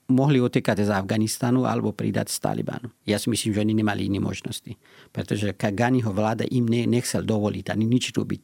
mohli 0.09 0.37
utekať 0.37 0.85
z 0.85 0.91
Afganistanu 0.93 1.65
alebo 1.65 1.97
pridať 1.97 2.29
z 2.29 2.37
Talibanu. 2.45 2.93
Ja 3.09 3.17
si 3.17 3.33
myslím, 3.33 3.57
že 3.57 3.63
oni 3.65 3.75
nemali 3.81 4.13
iné 4.13 4.21
možnosti. 4.21 4.77
Pretože 5.09 5.57
Kaganiho 5.57 6.13
vláda 6.13 6.45
im 6.45 6.69
ne, 6.69 6.85
nechcel 6.85 7.25
dovoliť 7.25 7.73
ani 7.73 7.89
nič 7.89 8.13
robiť 8.13 8.43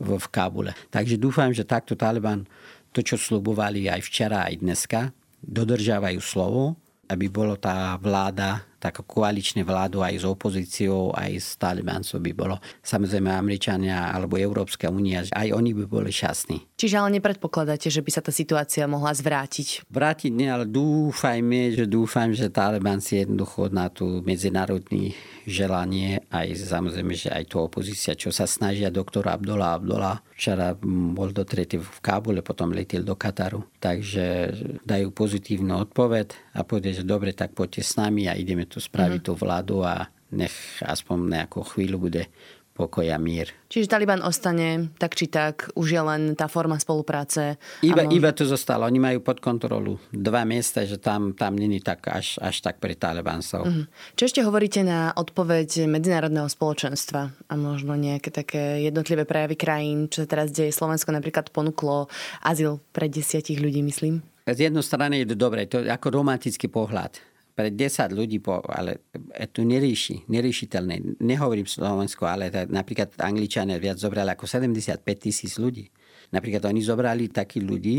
v, 0.00 0.08
v 0.16 0.26
Kábule. 0.32 0.72
Takže 0.88 1.20
dúfam, 1.20 1.52
že 1.52 1.68
takto 1.68 1.92
Taliban 1.92 2.48
to, 2.96 3.04
čo 3.04 3.20
slubovali 3.20 3.90
aj 3.90 4.00
včera, 4.00 4.48
aj 4.48 4.64
dneska, 4.64 5.00
dodržiavajú 5.46 6.20
slovo, 6.20 6.76
aby 7.08 7.28
bolo 7.28 7.56
tá 7.60 7.94
vláda 8.00 8.64
tak 8.84 9.00
koaličné 9.00 9.64
vládu 9.64 10.04
aj 10.04 10.20
s 10.20 10.24
opozíciou, 10.28 11.08
aj 11.16 11.40
s 11.40 11.56
Talibancov 11.56 12.20
by 12.20 12.32
bolo. 12.36 12.60
Samozrejme 12.84 13.32
Američania 13.32 14.12
alebo 14.12 14.36
Európska 14.36 14.92
únia, 14.92 15.24
aj 15.24 15.56
oni 15.56 15.72
by 15.72 15.84
boli 15.88 16.12
šťastní. 16.12 16.76
Čiže 16.76 17.00
ale 17.00 17.16
nepredpokladáte, 17.16 17.88
že 17.88 18.04
by 18.04 18.10
sa 18.12 18.20
tá 18.20 18.28
situácia 18.28 18.84
mohla 18.84 19.16
zvrátiť? 19.16 19.88
Vrátiť 19.88 20.28
nie, 20.36 20.52
ale 20.52 20.68
dúfajme, 20.68 21.72
že 21.72 21.88
dúfam, 21.88 22.28
že 22.36 22.52
Talibanci 22.52 23.24
jednoducho 23.24 23.72
na 23.72 23.88
tú 23.88 24.20
medzinárodný 24.20 25.16
želanie, 25.48 26.20
aj 26.28 26.68
samozrejme, 26.68 27.16
že 27.16 27.32
aj 27.32 27.56
tú 27.56 27.64
opozícia, 27.64 28.12
čo 28.12 28.28
sa 28.36 28.44
snažia 28.44 28.92
doktor 28.92 29.32
Abdullah 29.32 29.80
Abdullah. 29.80 30.20
Včera 30.34 30.74
bol 31.14 31.30
dotretý 31.30 31.78
v 31.78 31.98
Kábule, 32.02 32.42
potom 32.42 32.74
letel 32.74 33.06
do 33.06 33.14
Kataru. 33.14 33.62
Takže 33.78 34.50
dajú 34.82 35.14
pozitívnu 35.14 35.78
odpoveď 35.86 36.58
a 36.58 36.66
povedia, 36.66 36.90
že 36.90 37.06
dobre, 37.06 37.30
tak 37.30 37.54
poďte 37.54 37.86
s 37.86 37.94
nami 37.94 38.26
a 38.26 38.34
ideme 38.34 38.66
tu 38.66 38.82
spraviť 38.82 39.20
mm. 39.22 39.26
tú 39.30 39.32
vládu 39.38 39.86
a 39.86 40.10
nech 40.34 40.82
aspoň 40.82 41.18
nejakú 41.30 41.62
chvíľu 41.62 42.10
bude 42.10 42.26
pokoj 42.74 43.06
a 43.06 43.18
mír. 43.22 43.54
Čiže 43.70 43.86
Taliban 43.86 44.18
ostane 44.26 44.90
tak 44.98 45.14
či 45.14 45.30
tak, 45.30 45.70
už 45.78 45.86
je 45.94 46.02
len 46.02 46.22
tá 46.34 46.50
forma 46.50 46.74
spolupráce. 46.82 47.54
Iba, 47.86 48.02
môž... 48.02 48.12
iba 48.18 48.30
to 48.34 48.42
zostalo. 48.44 48.82
Oni 48.90 48.98
majú 48.98 49.22
pod 49.22 49.38
kontrolu 49.38 50.02
dva 50.10 50.42
miesta, 50.42 50.82
že 50.82 50.98
tam, 50.98 51.38
tam 51.38 51.54
není 51.54 51.78
tak 51.78 52.10
až, 52.10 52.42
až 52.42 52.60
tak 52.60 52.82
pre 52.82 52.98
Talibancov. 52.98 53.62
Mm-hmm. 53.62 54.18
Čo 54.18 54.22
ešte 54.26 54.40
hovoríte 54.42 54.82
na 54.82 55.14
odpoveď 55.14 55.86
medzinárodného 55.86 56.50
spoločenstva 56.50 57.30
a 57.30 57.54
možno 57.54 57.94
nejaké 57.94 58.34
také 58.34 58.82
jednotlivé 58.82 59.22
prejavy 59.22 59.54
krajín, 59.54 60.10
čo 60.10 60.26
sa 60.26 60.28
teraz 60.34 60.50
deje? 60.50 60.74
Slovensko 60.74 61.14
napríklad 61.14 61.54
ponúklo 61.54 62.10
azyl 62.42 62.82
pre 62.90 63.06
desiatich 63.06 63.62
ľudí, 63.62 63.86
myslím. 63.86 64.26
Z 64.44 64.68
jednej 64.68 64.84
strany 64.84 65.24
je 65.24 65.32
to 65.32 65.36
dobré, 65.40 65.64
to 65.64 65.80
je 65.80 65.88
ako 65.88 66.20
romantický 66.20 66.68
pohľad 66.68 67.33
pre 67.54 67.70
10 67.70 68.10
ľudí, 68.10 68.42
po, 68.42 68.58
ale 68.66 69.06
to 69.54 69.62
nerieši, 69.62 70.26
neriešiteľné. 70.26 71.22
Nehovorím 71.22 71.70
Slovensko, 71.70 72.26
ale 72.26 72.50
tak, 72.50 72.66
napríklad 72.66 73.14
Angličania 73.22 73.78
viac 73.78 74.02
zobrali 74.02 74.34
ako 74.34 74.50
75 74.50 74.98
tisíc 75.22 75.54
ľudí. 75.54 75.86
Napríklad 76.34 76.66
oni 76.66 76.82
zobrali 76.82 77.30
takých 77.30 77.64
ľudí, 77.64 77.96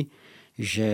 že 0.60 0.90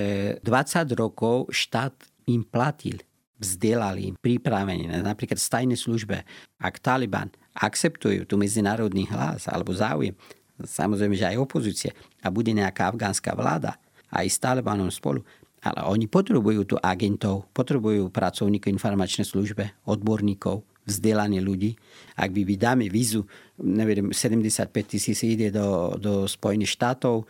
20 0.45 0.93
rokov 0.93 1.49
štát 1.49 1.93
im 2.29 2.45
platil, 2.45 3.01
vzdelali 3.41 4.13
im, 4.13 4.15
pripravení, 4.21 4.85
napríklad 5.01 5.41
v 5.41 5.47
stajnej 5.49 5.79
službe. 5.81 6.21
Ak 6.61 6.77
Taliban 6.77 7.33
akceptujú 7.57 8.29
tu 8.29 8.37
medzinárodný 8.37 9.09
hlas 9.09 9.49
alebo 9.49 9.73
záujem, 9.73 10.13
samozrejme, 10.61 11.17
že 11.17 11.33
aj 11.33 11.41
opozícia 11.41 11.91
a 12.21 12.29
bude 12.29 12.53
nejaká 12.53 12.93
afgánska 12.93 13.33
vláda, 13.33 13.73
aj 14.13 14.27
s 14.29 14.37
Talibanom 14.37 14.93
spolu, 14.93 15.25
ale 15.61 15.85
oni 15.85 16.09
potrebujú 16.09 16.65
tu 16.65 16.75
agentov, 16.81 17.45
potrebujú 17.53 18.09
pracovníkov 18.09 18.73
informačnej 18.73 19.29
službe, 19.29 19.85
odborníkov, 19.85 20.65
vzdelaní 20.89 21.37
ľudí. 21.37 21.77
Ak 22.17 22.33
by 22.33 22.41
vydáme 22.41 22.89
vízu, 22.89 23.29
neviem, 23.61 24.09
75 24.09 24.73
tisíc 24.89 25.21
ide 25.21 25.53
do, 25.53 25.93
do 26.01 26.25
Spojených 26.25 26.73
štátov, 26.73 27.29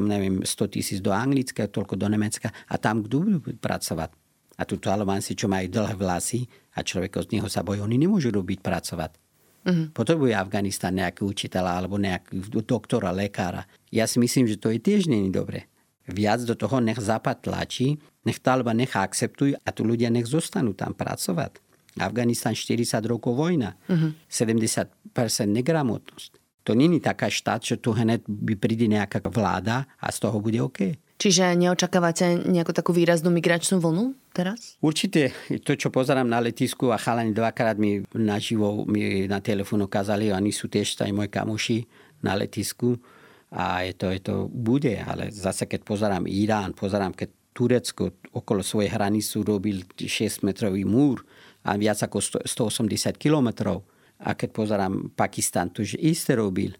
neviem, 0.00 0.40
100 0.40 0.74
tisíc 0.74 0.98
do 1.04 1.12
Anglicka, 1.12 1.68
toľko 1.68 2.00
do 2.00 2.08
Nemecka 2.08 2.48
a 2.48 2.74
tam 2.80 3.04
kto 3.04 3.14
budú 3.20 3.38
pracovať? 3.60 4.10
A 4.58 4.66
tu 4.66 4.80
Talibanci, 4.80 5.38
čo 5.38 5.46
majú 5.46 5.68
dlhé 5.70 5.94
vlasy 5.94 6.48
a 6.74 6.82
človek 6.82 7.20
z 7.28 7.38
neho 7.38 7.46
sa 7.46 7.62
bojí, 7.62 7.78
oni 7.78 8.00
nemôžu 8.00 8.32
robiť 8.34 8.58
pracovať. 8.64 9.12
Mm-hmm. 9.68 9.86
Potrebuje 9.92 10.32
Afganistan 10.34 10.96
nejaký 10.96 11.22
učiteľa 11.22 11.84
alebo 11.84 12.00
nejaký 12.00 12.40
doktora, 12.64 13.12
lekára. 13.12 13.68
Ja 13.92 14.08
si 14.08 14.16
myslím, 14.18 14.48
že 14.48 14.56
to 14.56 14.72
je 14.72 14.80
tiež 14.80 15.06
není 15.06 15.28
dobre 15.28 15.68
viac 16.08 16.42
do 16.44 16.56
toho 16.56 16.80
nech 16.80 16.98
Západ 16.98 17.44
tlačí, 17.44 18.00
nech 18.24 18.40
Taliban 18.40 18.80
nech 18.80 18.96
akceptujú 18.96 19.60
a 19.60 19.68
tu 19.72 19.84
ľudia 19.84 20.08
nech 20.08 20.28
zostanú 20.28 20.72
tam 20.72 20.96
pracovať. 20.96 21.60
Afganistan 21.98 22.54
40 22.54 23.02
rokov 23.10 23.34
vojna, 23.34 23.74
uh-huh. 23.90 24.14
70% 24.30 24.92
negramotnosť. 25.50 26.30
To 26.68 26.76
není 26.76 27.00
taká 27.00 27.32
štát, 27.32 27.64
že 27.64 27.80
tu 27.80 27.96
hned 27.96 28.28
by 28.28 28.54
príde 28.60 28.86
nejaká 28.86 29.24
vláda 29.24 29.88
a 29.98 30.12
z 30.12 30.18
toho 30.20 30.36
bude 30.38 30.60
OK. 30.60 30.94
Čiže 31.18 31.58
neočakávate 31.58 32.46
nejakú 32.46 32.70
takú 32.70 32.94
výraznú 32.94 33.34
migračnú 33.34 33.82
vlnu 33.82 34.14
teraz? 34.30 34.78
Určite. 34.78 35.34
To, 35.66 35.74
čo 35.74 35.90
pozerám 35.90 36.28
na 36.28 36.38
letisku 36.38 36.94
a 36.94 37.00
chalani 37.00 37.34
dvakrát 37.34 37.74
mi 37.74 38.06
naživo 38.14 38.86
mi 38.86 39.26
na 39.26 39.42
telefón 39.42 39.82
ukázali, 39.82 40.30
oni 40.30 40.54
sú 40.54 40.70
tiež 40.70 41.02
aj 41.02 41.10
moji 41.10 41.30
kamoši 41.32 41.78
na 42.22 42.38
letisku 42.38 43.00
a 43.48 43.80
je 43.88 43.96
to, 43.96 44.12
je 44.12 44.20
to 44.20 44.34
bude, 44.52 44.92
ale 44.92 45.32
zase 45.32 45.64
keď 45.64 45.80
pozerám 45.80 46.28
Irán, 46.28 46.76
pozerám, 46.76 47.16
keď 47.16 47.32
Turecko 47.56 48.14
okolo 48.36 48.62
svojej 48.62 48.92
hranicu 48.92 49.42
robil 49.42 49.82
6-metrový 49.98 50.86
múr 50.86 51.24
a 51.66 51.74
viac 51.74 51.98
ako 52.06 52.46
180 52.46 53.18
kilometrov. 53.18 53.82
A 54.22 54.38
keď 54.38 54.50
pozerám 54.54 55.10
Pakistan, 55.14 55.66
to 55.70 55.82
už 55.82 55.98
isté 55.98 56.38
robil. 56.38 56.78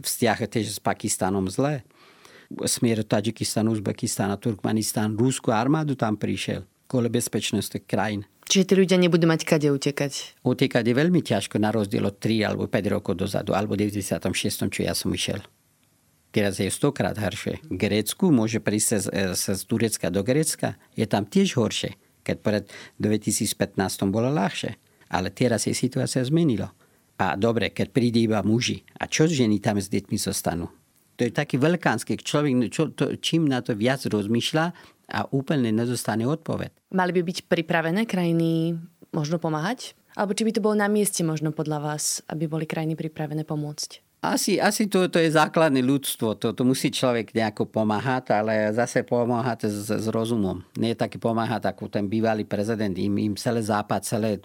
Vzťah 0.00 0.48
tiež 0.48 0.66
s 0.72 0.80
Pakistanom 0.80 1.48
zle. 1.52 1.84
Smier 2.64 3.04
Tadžikistan, 3.04 3.68
Uzbekistan 3.68 4.32
a 4.32 4.40
Turkmenistan, 4.40 5.12
Rúsku 5.16 5.52
armádu 5.52 5.96
tam 5.96 6.16
prišiel. 6.16 6.64
Kole 6.88 7.08
bezpečnosti 7.12 7.76
krajín. 7.84 8.24
Čiže 8.48 8.64
tí 8.64 8.74
ľudia 8.76 9.00
nebudú 9.00 9.24
mať 9.24 9.48
kade 9.48 9.68
utekať? 9.72 10.40
Utekať 10.44 10.84
je 10.84 10.94
veľmi 10.94 11.20
ťažko 11.24 11.56
na 11.56 11.72
rozdiel 11.72 12.04
od 12.04 12.16
3 12.20 12.48
alebo 12.48 12.68
5 12.68 12.94
rokov 12.96 13.16
dozadu, 13.16 13.56
alebo 13.56 13.76
96. 13.76 14.28
čo 14.68 14.80
ja 14.84 14.92
som 14.92 15.08
išiel 15.12 15.40
teraz 16.34 16.58
je 16.58 16.66
stokrát 16.66 17.14
horšie. 17.14 17.62
Grécku 17.70 18.34
môže 18.34 18.58
prísť 18.58 19.06
z, 19.06 19.38
z 19.38 19.62
Turecka 19.70 20.10
do 20.10 20.26
Grécka, 20.26 20.74
je 20.98 21.06
tam 21.06 21.22
tiež 21.22 21.54
horšie. 21.54 21.94
Keď 22.26 22.36
pred 22.42 22.64
2015 22.98 23.54
bolo 24.10 24.34
ľahšie. 24.34 24.74
Ale 25.14 25.30
teraz 25.30 25.70
je 25.70 25.74
situácia 25.76 26.26
zmenila. 26.26 26.74
A 27.22 27.38
dobre, 27.38 27.70
keď 27.70 27.94
príde 27.94 28.18
iba 28.18 28.42
muži. 28.42 28.82
A 28.98 29.06
čo 29.06 29.30
ženy 29.30 29.62
tam 29.62 29.78
s 29.78 29.86
deťmi 29.86 30.18
zostanú? 30.18 30.66
To 31.14 31.22
je 31.22 31.30
taký 31.30 31.62
veľkánsky 31.62 32.18
človek, 32.18 32.74
čo, 32.74 32.90
to, 32.90 33.14
čím 33.22 33.46
na 33.46 33.62
to 33.62 33.78
viac 33.78 34.02
rozmýšľa 34.02 34.66
a 35.14 35.20
úplne 35.30 35.70
nedostane 35.70 36.26
odpoveď. 36.26 36.74
Mali 36.90 37.14
by 37.14 37.22
byť 37.22 37.38
pripravené 37.46 38.02
krajiny 38.02 38.74
možno 39.14 39.38
pomáhať? 39.38 39.94
Alebo 40.18 40.34
či 40.34 40.42
by 40.42 40.52
to 40.58 40.64
bolo 40.64 40.74
na 40.74 40.90
mieste 40.90 41.22
možno 41.22 41.54
podľa 41.54 41.78
vás, 41.78 42.18
aby 42.26 42.50
boli 42.50 42.66
krajiny 42.66 42.98
pripravené 42.98 43.46
pomôcť? 43.46 44.02
Asi, 44.24 44.56
asi 44.56 44.88
to, 44.88 45.04
to 45.12 45.20
je 45.20 45.36
základné 45.36 45.84
ľudstvo. 45.84 46.40
To, 46.40 46.56
to 46.56 46.62
musí 46.64 46.88
človek 46.88 47.36
nejako 47.36 47.68
pomáhať, 47.68 48.32
ale 48.32 48.72
zase 48.72 49.04
pomáhať 49.04 49.68
s, 49.68 49.92
s 49.92 50.06
rozumom. 50.08 50.64
Nie 50.80 50.96
taký 50.96 51.20
pomáhať 51.20 51.68
ako 51.68 51.92
ten 51.92 52.08
bývalý 52.08 52.48
prezident. 52.48 52.96
Im, 52.96 53.20
im 53.20 53.34
celé 53.36 53.60
západ, 53.60 54.00
celé 54.00 54.40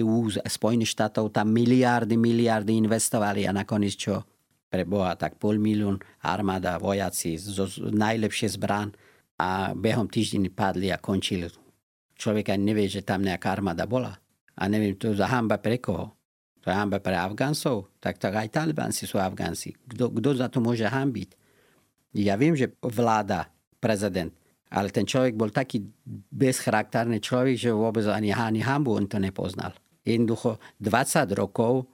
EU, 0.00 0.32
Spojených 0.32 0.96
štátov, 0.96 1.28
tam 1.28 1.52
miliardy, 1.52 2.16
miliardy 2.16 2.72
investovali 2.72 3.44
a 3.44 3.52
nakoniec 3.52 4.00
čo? 4.00 4.24
Pre 4.72 4.88
Boha, 4.88 5.12
tak 5.20 5.36
pol 5.36 5.60
milión 5.60 6.00
armáda, 6.24 6.80
vojaci, 6.80 7.36
zo, 7.36 7.68
najlepšie 7.92 8.56
zbran 8.56 8.96
a 9.36 9.76
behom 9.76 10.08
týždeň 10.08 10.48
padli 10.56 10.88
a 10.88 10.96
končili. 10.96 11.52
Človek 12.16 12.56
ani 12.56 12.72
nevie, 12.72 12.88
že 12.88 13.04
tam 13.04 13.20
nejaká 13.20 13.60
armáda 13.60 13.84
bola. 13.84 14.16
A 14.56 14.72
neviem, 14.72 14.96
to 14.96 15.12
za 15.12 15.28
hamba 15.28 15.60
pre 15.60 15.76
koho 15.76 16.16
hamba 16.70 17.02
pre 17.02 17.18
Afgáncov, 17.18 17.90
tak, 17.98 18.22
tak 18.22 18.38
aj 18.38 18.54
Talibanci 18.54 19.02
sú 19.08 19.18
Afgánci. 19.18 19.74
Kto, 19.90 20.14
za 20.38 20.46
to 20.46 20.62
môže 20.62 20.86
hambiť? 20.86 21.34
Ja 22.14 22.38
viem, 22.38 22.54
že 22.54 22.70
vláda, 22.78 23.50
prezident, 23.82 24.30
ale 24.70 24.94
ten 24.94 25.02
človek 25.02 25.34
bol 25.34 25.50
taký 25.50 25.82
bezcharaktárny 26.30 27.18
človek, 27.18 27.58
že 27.58 27.74
vôbec 27.74 28.06
ani, 28.06 28.30
ani 28.30 28.62
hambu 28.62 28.94
on 28.94 29.10
to 29.10 29.18
nepoznal. 29.18 29.74
Jednoducho 30.06 30.62
20 30.78 31.26
rokov, 31.34 31.90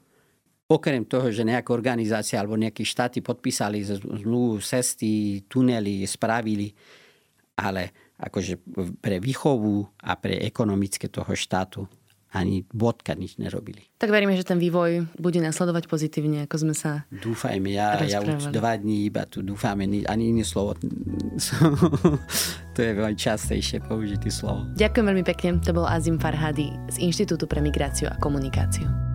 okrem 0.68 1.08
toho, 1.08 1.32
že 1.32 1.48
nejaká 1.48 1.72
organizácia 1.72 2.36
alebo 2.36 2.60
nejaké 2.60 2.84
štáty 2.84 3.24
podpísali 3.24 3.80
zmluvu, 3.82 4.60
cesty, 4.60 5.42
tunely, 5.48 6.04
spravili, 6.04 6.76
ale 7.56 8.14
akože 8.20 8.60
pre 9.00 9.18
výchovu 9.18 9.86
a 10.04 10.14
pre 10.18 10.42
ekonomické 10.44 11.08
toho 11.08 11.32
štátu 11.32 11.88
ani 12.32 12.68
bodka 12.68 13.16
nič 13.16 13.40
nerobili. 13.40 13.88
Tak 13.96 14.12
veríme, 14.12 14.36
že 14.36 14.44
ten 14.44 14.60
vývoj 14.60 15.08
bude 15.16 15.40
nasledovať 15.40 15.88
pozitívne, 15.88 16.44
ako 16.44 16.56
sme 16.68 16.74
sa 16.76 17.08
Dúfajme, 17.08 17.72
ja, 17.72 17.96
ja 18.04 18.20
už 18.20 18.52
dva 18.52 18.76
dní 18.76 19.08
iba 19.08 19.24
tu 19.24 19.40
dúfame, 19.40 19.88
ani 19.88 20.24
iné 20.28 20.44
slovo. 20.44 20.76
to 22.74 22.78
je 22.78 22.92
veľmi 22.92 23.16
častejšie 23.16 23.80
použitý 23.88 24.28
slovo. 24.28 24.68
Ďakujem 24.76 25.06
veľmi 25.08 25.24
pekne, 25.24 25.58
to 25.64 25.72
bol 25.72 25.88
Azim 25.88 26.20
Farhadi 26.20 26.68
z 26.92 26.96
Inštitútu 27.00 27.48
pre 27.48 27.64
migráciu 27.64 28.12
a 28.12 28.16
komunikáciu. 28.20 29.07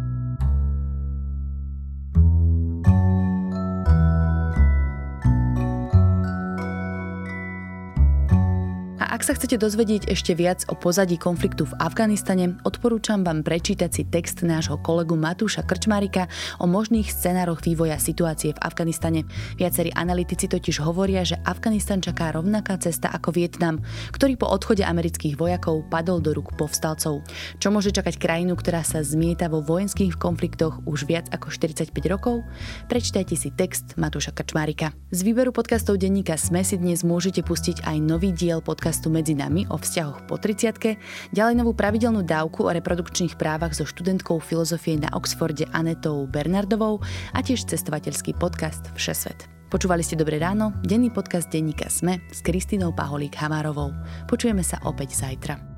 Ak 9.23 9.31
sa 9.31 9.39
chcete 9.39 9.55
dozvedieť 9.55 10.11
ešte 10.11 10.35
viac 10.35 10.67
o 10.67 10.75
pozadí 10.75 11.15
konfliktu 11.15 11.63
v 11.63 11.79
Afganistane, 11.79 12.59
odporúčam 12.67 13.23
vám 13.23 13.39
prečítať 13.39 13.87
si 13.87 14.03
text 14.03 14.43
nášho 14.43 14.75
kolegu 14.83 15.15
Matúša 15.15 15.63
Krčmarika 15.63 16.27
o 16.59 16.67
možných 16.67 17.07
scenároch 17.07 17.63
vývoja 17.63 17.95
situácie 18.03 18.51
v 18.51 18.59
Afganistane. 18.59 19.23
Viacerí 19.55 19.95
analytici 19.95 20.51
totiž 20.51 20.83
hovoria, 20.83 21.23
že 21.23 21.39
Afganistan 21.47 22.03
čaká 22.03 22.35
rovnaká 22.35 22.75
cesta 22.83 23.15
ako 23.15 23.31
Vietnam, 23.31 23.79
ktorý 24.11 24.35
po 24.35 24.51
odchode 24.51 24.83
amerických 24.83 25.39
vojakov 25.39 25.87
padol 25.87 26.19
do 26.19 26.35
rúk 26.35 26.59
povstalcov. 26.59 27.23
Čo 27.63 27.67
môže 27.71 27.95
čakať 27.95 28.19
krajinu, 28.19 28.59
ktorá 28.59 28.83
sa 28.83 29.07
zmieta 29.07 29.47
vo 29.47 29.63
vojenských 29.63 30.19
konfliktoch 30.19 30.83
už 30.83 31.07
viac 31.07 31.31
ako 31.31 31.47
45 31.47 31.95
rokov? 32.11 32.43
Prečítajte 32.91 33.39
si 33.39 33.55
text 33.55 33.95
Matúša 33.95 34.35
Krčmarika. 34.35 34.91
Z 35.15 35.23
výberu 35.23 35.55
podcastov 35.55 35.95
denníka 35.95 36.35
Sme 36.35 36.67
si 36.67 36.75
dnes 36.75 37.07
môžete 37.07 37.39
pustiť 37.39 37.87
aj 37.87 37.97
nový 38.03 38.35
diel 38.35 38.59
pod 38.59 38.83
podcastu 38.83 39.12
Medzi 39.13 39.37
nami 39.37 39.69
o 39.69 39.77
vzťahoch 39.77 40.25
po 40.25 40.41
30 40.41 40.97
ďalej 41.37 41.53
novú 41.53 41.77
pravidelnú 41.77 42.25
dávku 42.25 42.65
o 42.65 42.73
reprodukčných 42.73 43.37
právach 43.37 43.77
so 43.77 43.85
študentkou 43.85 44.41
filozofie 44.41 44.97
na 44.97 45.13
Oxforde 45.13 45.69
Anetou 45.69 46.25
Bernardovou 46.25 46.97
a 47.37 47.39
tiež 47.45 47.69
cestovateľský 47.69 48.33
podcast 48.41 48.89
Všesvet. 48.97 49.45
Počúvali 49.69 50.01
ste 50.01 50.17
Dobré 50.17 50.41
ráno, 50.41 50.73
denný 50.81 51.13
podcast 51.13 51.45
denníka 51.53 51.93
Sme 51.93 52.25
s 52.33 52.41
Kristínou 52.41 52.89
Paholík 52.89 53.37
Hamárovou. 53.37 53.93
Počujeme 54.25 54.65
sa 54.65 54.81
opäť 54.81 55.13
zajtra. 55.13 55.72